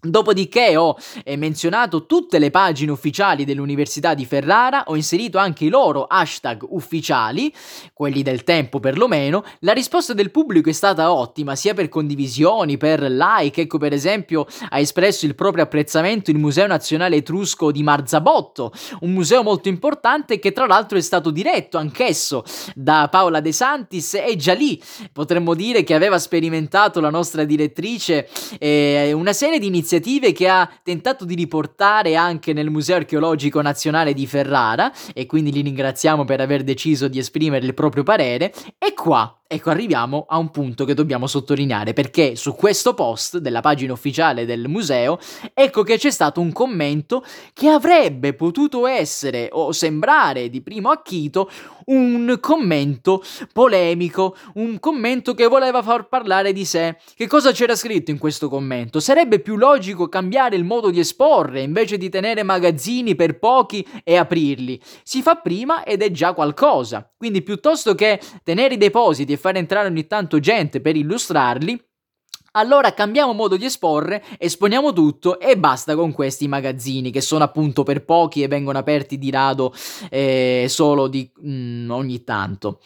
Dopodiché 0.00 0.76
ho 0.76 0.96
eh, 1.24 1.36
menzionato 1.36 2.06
tutte 2.06 2.38
le 2.38 2.52
pagine 2.52 2.92
ufficiali 2.92 3.44
dell'Università 3.44 4.14
di 4.14 4.24
Ferrara, 4.26 4.84
ho 4.86 4.94
inserito 4.94 5.38
anche 5.38 5.64
i 5.64 5.68
loro 5.68 6.04
hashtag 6.04 6.64
ufficiali, 6.68 7.52
quelli 7.92 8.22
del 8.22 8.44
tempo 8.44 8.78
perlomeno. 8.78 9.42
La 9.62 9.72
risposta 9.72 10.14
del 10.14 10.30
pubblico 10.30 10.68
è 10.70 10.72
stata 10.72 11.12
ottima, 11.12 11.56
sia 11.56 11.74
per 11.74 11.88
condivisioni, 11.88 12.76
per 12.76 13.02
like. 13.10 13.62
Ecco, 13.62 13.78
per 13.78 13.92
esempio, 13.92 14.46
ha 14.68 14.78
espresso 14.78 15.26
il 15.26 15.34
proprio 15.34 15.64
apprezzamento 15.64 16.30
il 16.30 16.38
Museo 16.38 16.68
Nazionale 16.68 17.16
Etrusco 17.16 17.72
di 17.72 17.82
Marzabotto, 17.82 18.72
un 19.00 19.10
museo 19.10 19.42
molto 19.42 19.68
importante 19.68 20.38
che 20.38 20.52
tra 20.52 20.66
l'altro 20.66 20.96
è 20.96 21.00
stato 21.00 21.30
diretto 21.30 21.76
anch'esso 21.76 22.44
da 22.72 23.08
Paola 23.10 23.40
De 23.40 23.50
Santis 23.50 24.14
e 24.14 24.36
già 24.36 24.52
lì 24.52 24.80
potremmo 25.12 25.54
dire 25.54 25.82
che 25.82 25.94
aveva 25.94 26.20
sperimentato 26.20 27.00
la 27.00 27.10
nostra 27.10 27.42
direttrice 27.42 28.28
eh, 28.60 29.10
una 29.12 29.32
serie 29.32 29.58
di 29.58 29.66
iniziative 29.66 29.86
iniziative 29.88 30.32
che 30.32 30.48
ha 30.48 30.70
tentato 30.82 31.24
di 31.24 31.34
riportare 31.34 32.14
anche 32.14 32.52
nel 32.52 32.68
Museo 32.68 32.96
Archeologico 32.96 33.62
Nazionale 33.62 34.12
di 34.12 34.26
Ferrara 34.26 34.92
e 35.14 35.24
quindi 35.24 35.50
li 35.50 35.62
ringraziamo 35.62 36.26
per 36.26 36.42
aver 36.42 36.62
deciso 36.62 37.08
di 37.08 37.18
esprimere 37.18 37.64
il 37.64 37.72
proprio 37.72 38.02
parere 38.02 38.52
e 38.76 38.92
qua 38.92 39.40
Ecco, 39.50 39.70
arriviamo 39.70 40.26
a 40.28 40.36
un 40.36 40.50
punto 40.50 40.84
che 40.84 40.92
dobbiamo 40.92 41.26
sottolineare 41.26 41.94
perché 41.94 42.36
su 42.36 42.54
questo 42.54 42.92
post 42.92 43.38
della 43.38 43.62
pagina 43.62 43.94
ufficiale 43.94 44.44
del 44.44 44.68
museo, 44.68 45.18
ecco 45.54 45.82
che 45.84 45.96
c'è 45.96 46.10
stato 46.10 46.42
un 46.42 46.52
commento 46.52 47.24
che 47.54 47.68
avrebbe 47.68 48.34
potuto 48.34 48.86
essere 48.86 49.48
o 49.50 49.72
sembrare 49.72 50.50
di 50.50 50.60
primo 50.60 50.90
acchito 50.90 51.50
un 51.86 52.36
commento 52.40 53.22
polemico, 53.50 54.36
un 54.56 54.78
commento 54.78 55.32
che 55.32 55.46
voleva 55.46 55.82
far 55.82 56.08
parlare 56.08 56.52
di 56.52 56.66
sé. 56.66 56.98
Che 57.14 57.26
cosa 57.26 57.50
c'era 57.52 57.74
scritto 57.74 58.10
in 58.10 58.18
questo 58.18 58.50
commento? 58.50 59.00
Sarebbe 59.00 59.40
più 59.40 59.56
logico 59.56 60.10
cambiare 60.10 60.56
il 60.56 60.64
modo 60.64 60.90
di 60.90 60.98
esporre 60.98 61.62
invece 61.62 61.96
di 61.96 62.10
tenere 62.10 62.42
magazzini 62.42 63.14
per 63.14 63.38
pochi 63.38 63.86
e 64.04 64.16
aprirli. 64.16 64.78
Si 65.02 65.22
fa 65.22 65.36
prima 65.36 65.84
ed 65.84 66.02
è 66.02 66.10
già 66.10 66.34
qualcosa. 66.34 67.10
Quindi 67.16 67.40
piuttosto 67.40 67.94
che 67.94 68.20
tenere 68.44 68.74
i 68.74 68.78
depositi 68.78 69.32
e 69.32 69.37
fare 69.38 69.58
entrare 69.58 69.88
ogni 69.88 70.06
tanto 70.06 70.38
gente 70.40 70.80
per 70.80 70.96
illustrarli, 70.96 71.82
allora 72.52 72.92
cambiamo 72.92 73.32
modo 73.32 73.56
di 73.56 73.66
esporre, 73.66 74.24
esponiamo 74.38 74.92
tutto 74.92 75.38
e 75.38 75.56
basta 75.58 75.94
con 75.94 76.12
questi 76.12 76.48
magazzini 76.48 77.10
che 77.10 77.20
sono 77.20 77.44
appunto 77.44 77.82
per 77.82 78.04
pochi 78.04 78.42
e 78.42 78.48
vengono 78.48 78.78
aperti 78.78 79.18
di 79.18 79.30
rado 79.30 79.72
eh, 80.10 80.66
solo 80.68 81.08
di, 81.08 81.30
mm, 81.44 81.90
ogni 81.90 82.24
tanto. 82.24 82.80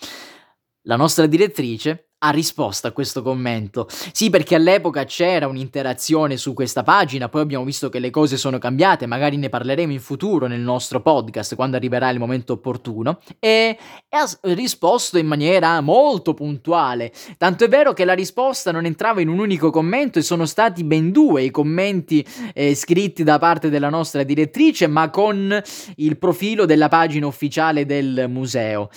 La 0.83 0.97
nostra 0.97 1.27
direttrice 1.27 2.12
ha 2.25 2.31
risposto 2.31 2.87
a 2.87 2.93
questo 2.93 3.23
commento. 3.23 3.89
Sì, 4.13 4.31
perché 4.31 4.55
all'epoca 4.55 5.05
c'era 5.05 5.49
un'interazione 5.49 6.37
su 6.37 6.55
questa 6.55 6.83
pagina, 6.83 7.29
poi 7.29 7.43
abbiamo 7.43 7.65
visto 7.65 7.89
che 7.89 7.99
le 7.99 8.11
cose 8.11 8.37
sono 8.37 8.59
cambiate, 8.59 9.07
magari 9.07 9.37
ne 9.37 9.49
parleremo 9.49 9.93
in 9.93 10.01
futuro 10.01 10.47
nel 10.47 10.61
nostro 10.61 11.01
podcast 11.01 11.55
quando 11.57 11.77
arriverà 11.77 12.09
il 12.11 12.19
momento 12.19 12.55
opportuno, 12.55 13.19
e, 13.41 13.77
e 14.09 14.17
ha 14.17 14.29
risposto 14.55 15.19
in 15.19 15.27
maniera 15.27 15.81
molto 15.81 16.33
puntuale. 16.35 17.13
Tanto 17.37 17.65
è 17.65 17.69
vero 17.69 17.93
che 17.93 18.05
la 18.05 18.15
risposta 18.15 18.71
non 18.71 18.85
entrava 18.85 19.21
in 19.21 19.29
un 19.29 19.39
unico 19.41 19.71
commento 19.71 20.19
e 20.19 20.23
sono 20.23 20.47
stati 20.47 20.85
ben 20.85 21.11
due 21.11 21.43
i 21.43 21.51
commenti 21.51 22.25
eh, 22.55 22.75
scritti 22.75 23.25
da 23.25 23.39
parte 23.39 23.69
della 23.69 23.89
nostra 23.89 24.23
direttrice, 24.23 24.87
ma 24.87 25.11
con 25.11 25.61
il 25.97 26.19
profilo 26.19 26.67
della 26.67 26.89
pagina 26.89 27.27
ufficiale 27.27 27.85
del 27.85 28.27
museo. 28.29 28.91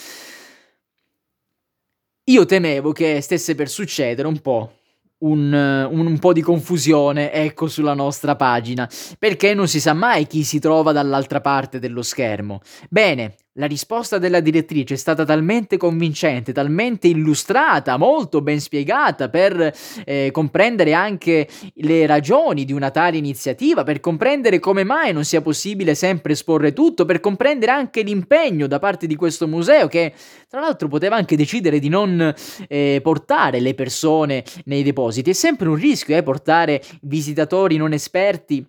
Io 2.27 2.45
temevo 2.45 2.91
che 2.91 3.21
stesse 3.21 3.53
per 3.53 3.69
succedere 3.69 4.27
un 4.27 4.41
po' 4.41 4.79
un, 5.19 5.53
un, 5.53 6.05
un, 6.07 6.19
po' 6.19 6.33
di 6.33 6.41
confusione, 6.41 7.31
ecco, 7.31 7.67
sulla 7.67 7.93
nostra 7.93 8.35
pagina, 8.35 8.89
perché 9.19 9.53
non 9.53 9.67
si 9.67 9.79
sa 9.79 9.93
mai 9.93 10.25
chi 10.25 10.43
si 10.43 10.59
trova 10.59 10.91
dall'altra 10.91 11.39
parte 11.39 11.77
dello 11.77 12.01
schermo. 12.01 12.61
Bene, 12.89 13.35
la 13.57 13.67
risposta 13.67 14.17
della 14.17 14.41
direttrice 14.41 14.95
è 14.95 14.97
stata 14.97 15.23
talmente 15.23 15.77
convincente, 15.77 16.51
talmente 16.51 17.07
illustrata, 17.07 17.97
molto 17.97 18.41
ben 18.41 18.59
spiegata 18.59 19.29
per 19.29 19.73
eh, 20.03 20.29
comprendere 20.31 20.93
anche 20.93 21.47
le 21.75 22.05
ragioni 22.05 22.65
di 22.65 22.73
una 22.73 22.91
tale 22.91 23.15
iniziativa, 23.15 23.83
per 23.83 24.01
comprendere 24.01 24.59
come 24.59 24.83
mai 24.83 25.13
non 25.13 25.23
sia 25.23 25.41
possibile 25.41 25.95
sempre 25.95 26.33
esporre 26.33 26.73
tutto, 26.73 27.05
per 27.05 27.21
comprendere 27.21 27.71
anche 27.71 28.01
l'impegno 28.01 28.67
da 28.67 28.79
parte 28.79 29.07
di 29.07 29.15
questo 29.15 29.47
museo 29.47 29.87
che 29.87 30.13
tra 30.49 30.59
l'altro 30.59 30.89
poteva 30.89 31.15
anche 31.15 31.37
decidere 31.37 31.79
di 31.79 31.87
non 31.87 32.33
eh, 32.67 32.99
portare 33.01 33.61
le 33.61 33.73
persone 33.73 34.43
nei 34.65 34.83
depositi. 34.83 35.29
È 35.29 35.33
sempre 35.33 35.69
un 35.69 35.75
rischio 35.75 36.17
eh, 36.17 36.23
portare 36.23 36.83
visitatori 37.01 37.77
non 37.77 37.93
esperti 37.93 38.67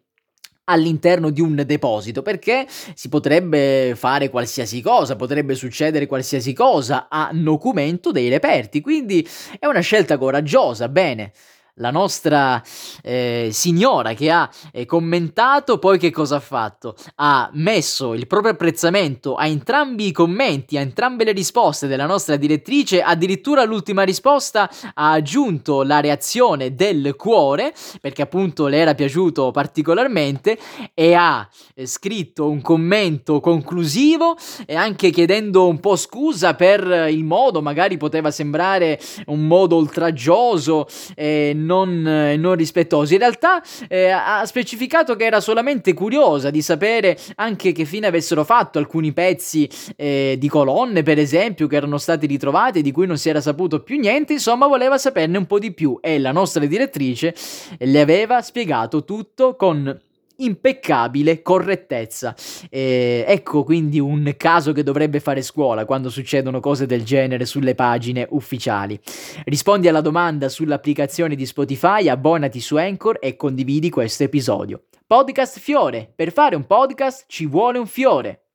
all'interno 0.68 1.31
di 1.31 1.40
un 1.40 1.62
deposito 1.66 2.22
perché 2.22 2.66
si 2.94 3.09
potrebbe 3.09 3.94
fare 3.96 4.31
qualsiasi 4.31 4.81
cosa, 4.81 5.16
potrebbe 5.16 5.55
succedere 5.55 6.07
qualsiasi 6.07 6.52
cosa 6.52 7.07
a 7.09 7.31
documento 7.33 8.12
dei 8.12 8.29
reperti, 8.29 8.81
quindi 8.81 9.26
è 9.59 9.66
una 9.66 9.81
scelta 9.81 10.18
coraggiosa, 10.18 10.88
bene. 10.88 11.33
La 11.78 11.90
nostra 11.90 12.62
eh, 13.02 13.50
signora 13.52 14.14
che 14.14 14.30
ha 14.30 14.48
eh, 14.72 14.86
commentato, 14.86 15.78
poi 15.78 15.98
che 15.98 16.10
cosa 16.10 16.36
ha 16.36 16.40
fatto? 16.40 16.94
Ha 17.16 17.50
messo 17.54 18.14
il 18.14 18.26
proprio 18.26 18.52
apprezzamento 18.52 19.34
a 19.34 19.46
entrambi 19.46 20.06
i 20.06 20.12
commenti, 20.12 20.78
a 20.78 20.80
entrambe 20.80 21.24
le 21.24 21.32
risposte 21.32 21.86
della 21.86 22.06
nostra 22.06 22.36
direttrice, 22.36 23.02
addirittura 23.02 23.64
l'ultima 23.64 24.04
risposta 24.04 24.70
ha 24.94 25.10
aggiunto 25.10 25.82
la 25.82 26.00
reazione 26.00 26.74
del 26.74 27.14
cuore, 27.16 27.74
perché 28.00 28.22
appunto 28.22 28.68
le 28.68 28.78
era 28.78 28.94
piaciuto 28.94 29.50
particolarmente, 29.50 30.58
e 30.94 31.14
ha 31.14 31.46
eh, 31.74 31.86
scritto 31.86 32.48
un 32.48 32.62
commento 32.62 33.40
conclusivo 33.40 34.36
e 34.64 34.74
anche 34.74 35.10
chiedendo 35.10 35.66
un 35.66 35.80
po' 35.80 35.96
scusa 35.96 36.54
per 36.54 37.08
il 37.10 37.24
modo, 37.24 37.60
magari 37.60 37.98
poteva 37.98 38.30
sembrare 38.30 38.98
un 39.26 39.46
modo 39.46 39.76
oltraggioso. 39.76 40.86
Eh, 41.14 41.52
non, 41.66 42.07
eh, 42.07 42.37
non 42.37 42.55
rispettosi. 42.55 43.14
In 43.14 43.20
realtà 43.20 43.62
eh, 43.88 44.09
ha 44.09 44.44
specificato 44.46 45.16
che 45.16 45.24
era 45.24 45.40
solamente 45.40 45.92
curiosa 45.92 46.50
di 46.50 46.62
sapere 46.62 47.18
anche 47.35 47.72
che 47.72 47.85
fine 47.85 48.07
avessero 48.07 48.44
fatto 48.44 48.79
alcuni 48.79 49.12
pezzi 49.12 49.68
eh, 49.96 50.37
di 50.38 50.48
colonne, 50.48 51.02
per 51.02 51.18
esempio, 51.18 51.66
che 51.66 51.76
erano 51.76 51.98
stati 51.98 52.26
ritrovati, 52.26 52.81
di 52.81 52.92
cui 52.92 53.07
non 53.07 53.18
si 53.18 53.29
era 53.29 53.40
saputo 53.40 53.83
più 53.83 53.98
niente. 53.98 54.33
Insomma, 54.33 54.66
voleva 54.66 54.96
saperne 54.96 55.37
un 55.37 55.46
po' 55.46 55.59
di 55.59 55.72
più 55.72 55.98
e 56.00 56.18
la 56.18 56.33
nostra 56.33 56.64
direttrice 56.64 57.35
le 57.79 58.00
aveva 58.00 58.40
spiegato 58.40 59.05
tutto 59.05 59.57
con 59.57 60.00
impeccabile 60.38 61.42
correttezza. 61.42 62.35
Eh, 62.70 63.25
ecco 63.27 63.64
quindi 63.64 63.99
un 63.99 64.35
caso 64.37 64.72
che 64.72 64.83
dovrebbe 64.83 65.20
fare 65.20 65.42
scuola 65.42 65.85
quando 65.85 66.09
succedono 66.09 66.61
cose 66.61 66.87
del 66.87 67.05
genere 67.05 67.44
sulle 67.44 67.75
pagine 67.75 68.27
ufficiali. 68.31 68.99
Rispondi 69.44 69.88
alla 69.88 70.01
domanda 70.01 70.49
sull'applicazione 70.49 71.35
di 71.35 71.46
Spotify, 71.46 72.09
abbonati 72.09 72.61
su 72.61 72.77
Anchor 72.77 73.18
e 73.20 73.37
condividi 73.37 73.90
questo 73.90 74.25
episodio. 74.25 74.85
Podcast 75.07 75.59
Fiore. 75.59 76.12
Per 76.14 76.33
fare 76.33 76.57
un 76.57 76.66
podcast 76.66 77.27
ci 77.29 77.46
vuole 77.46 77.79
un 77.79 77.87
fiore. 77.87 78.45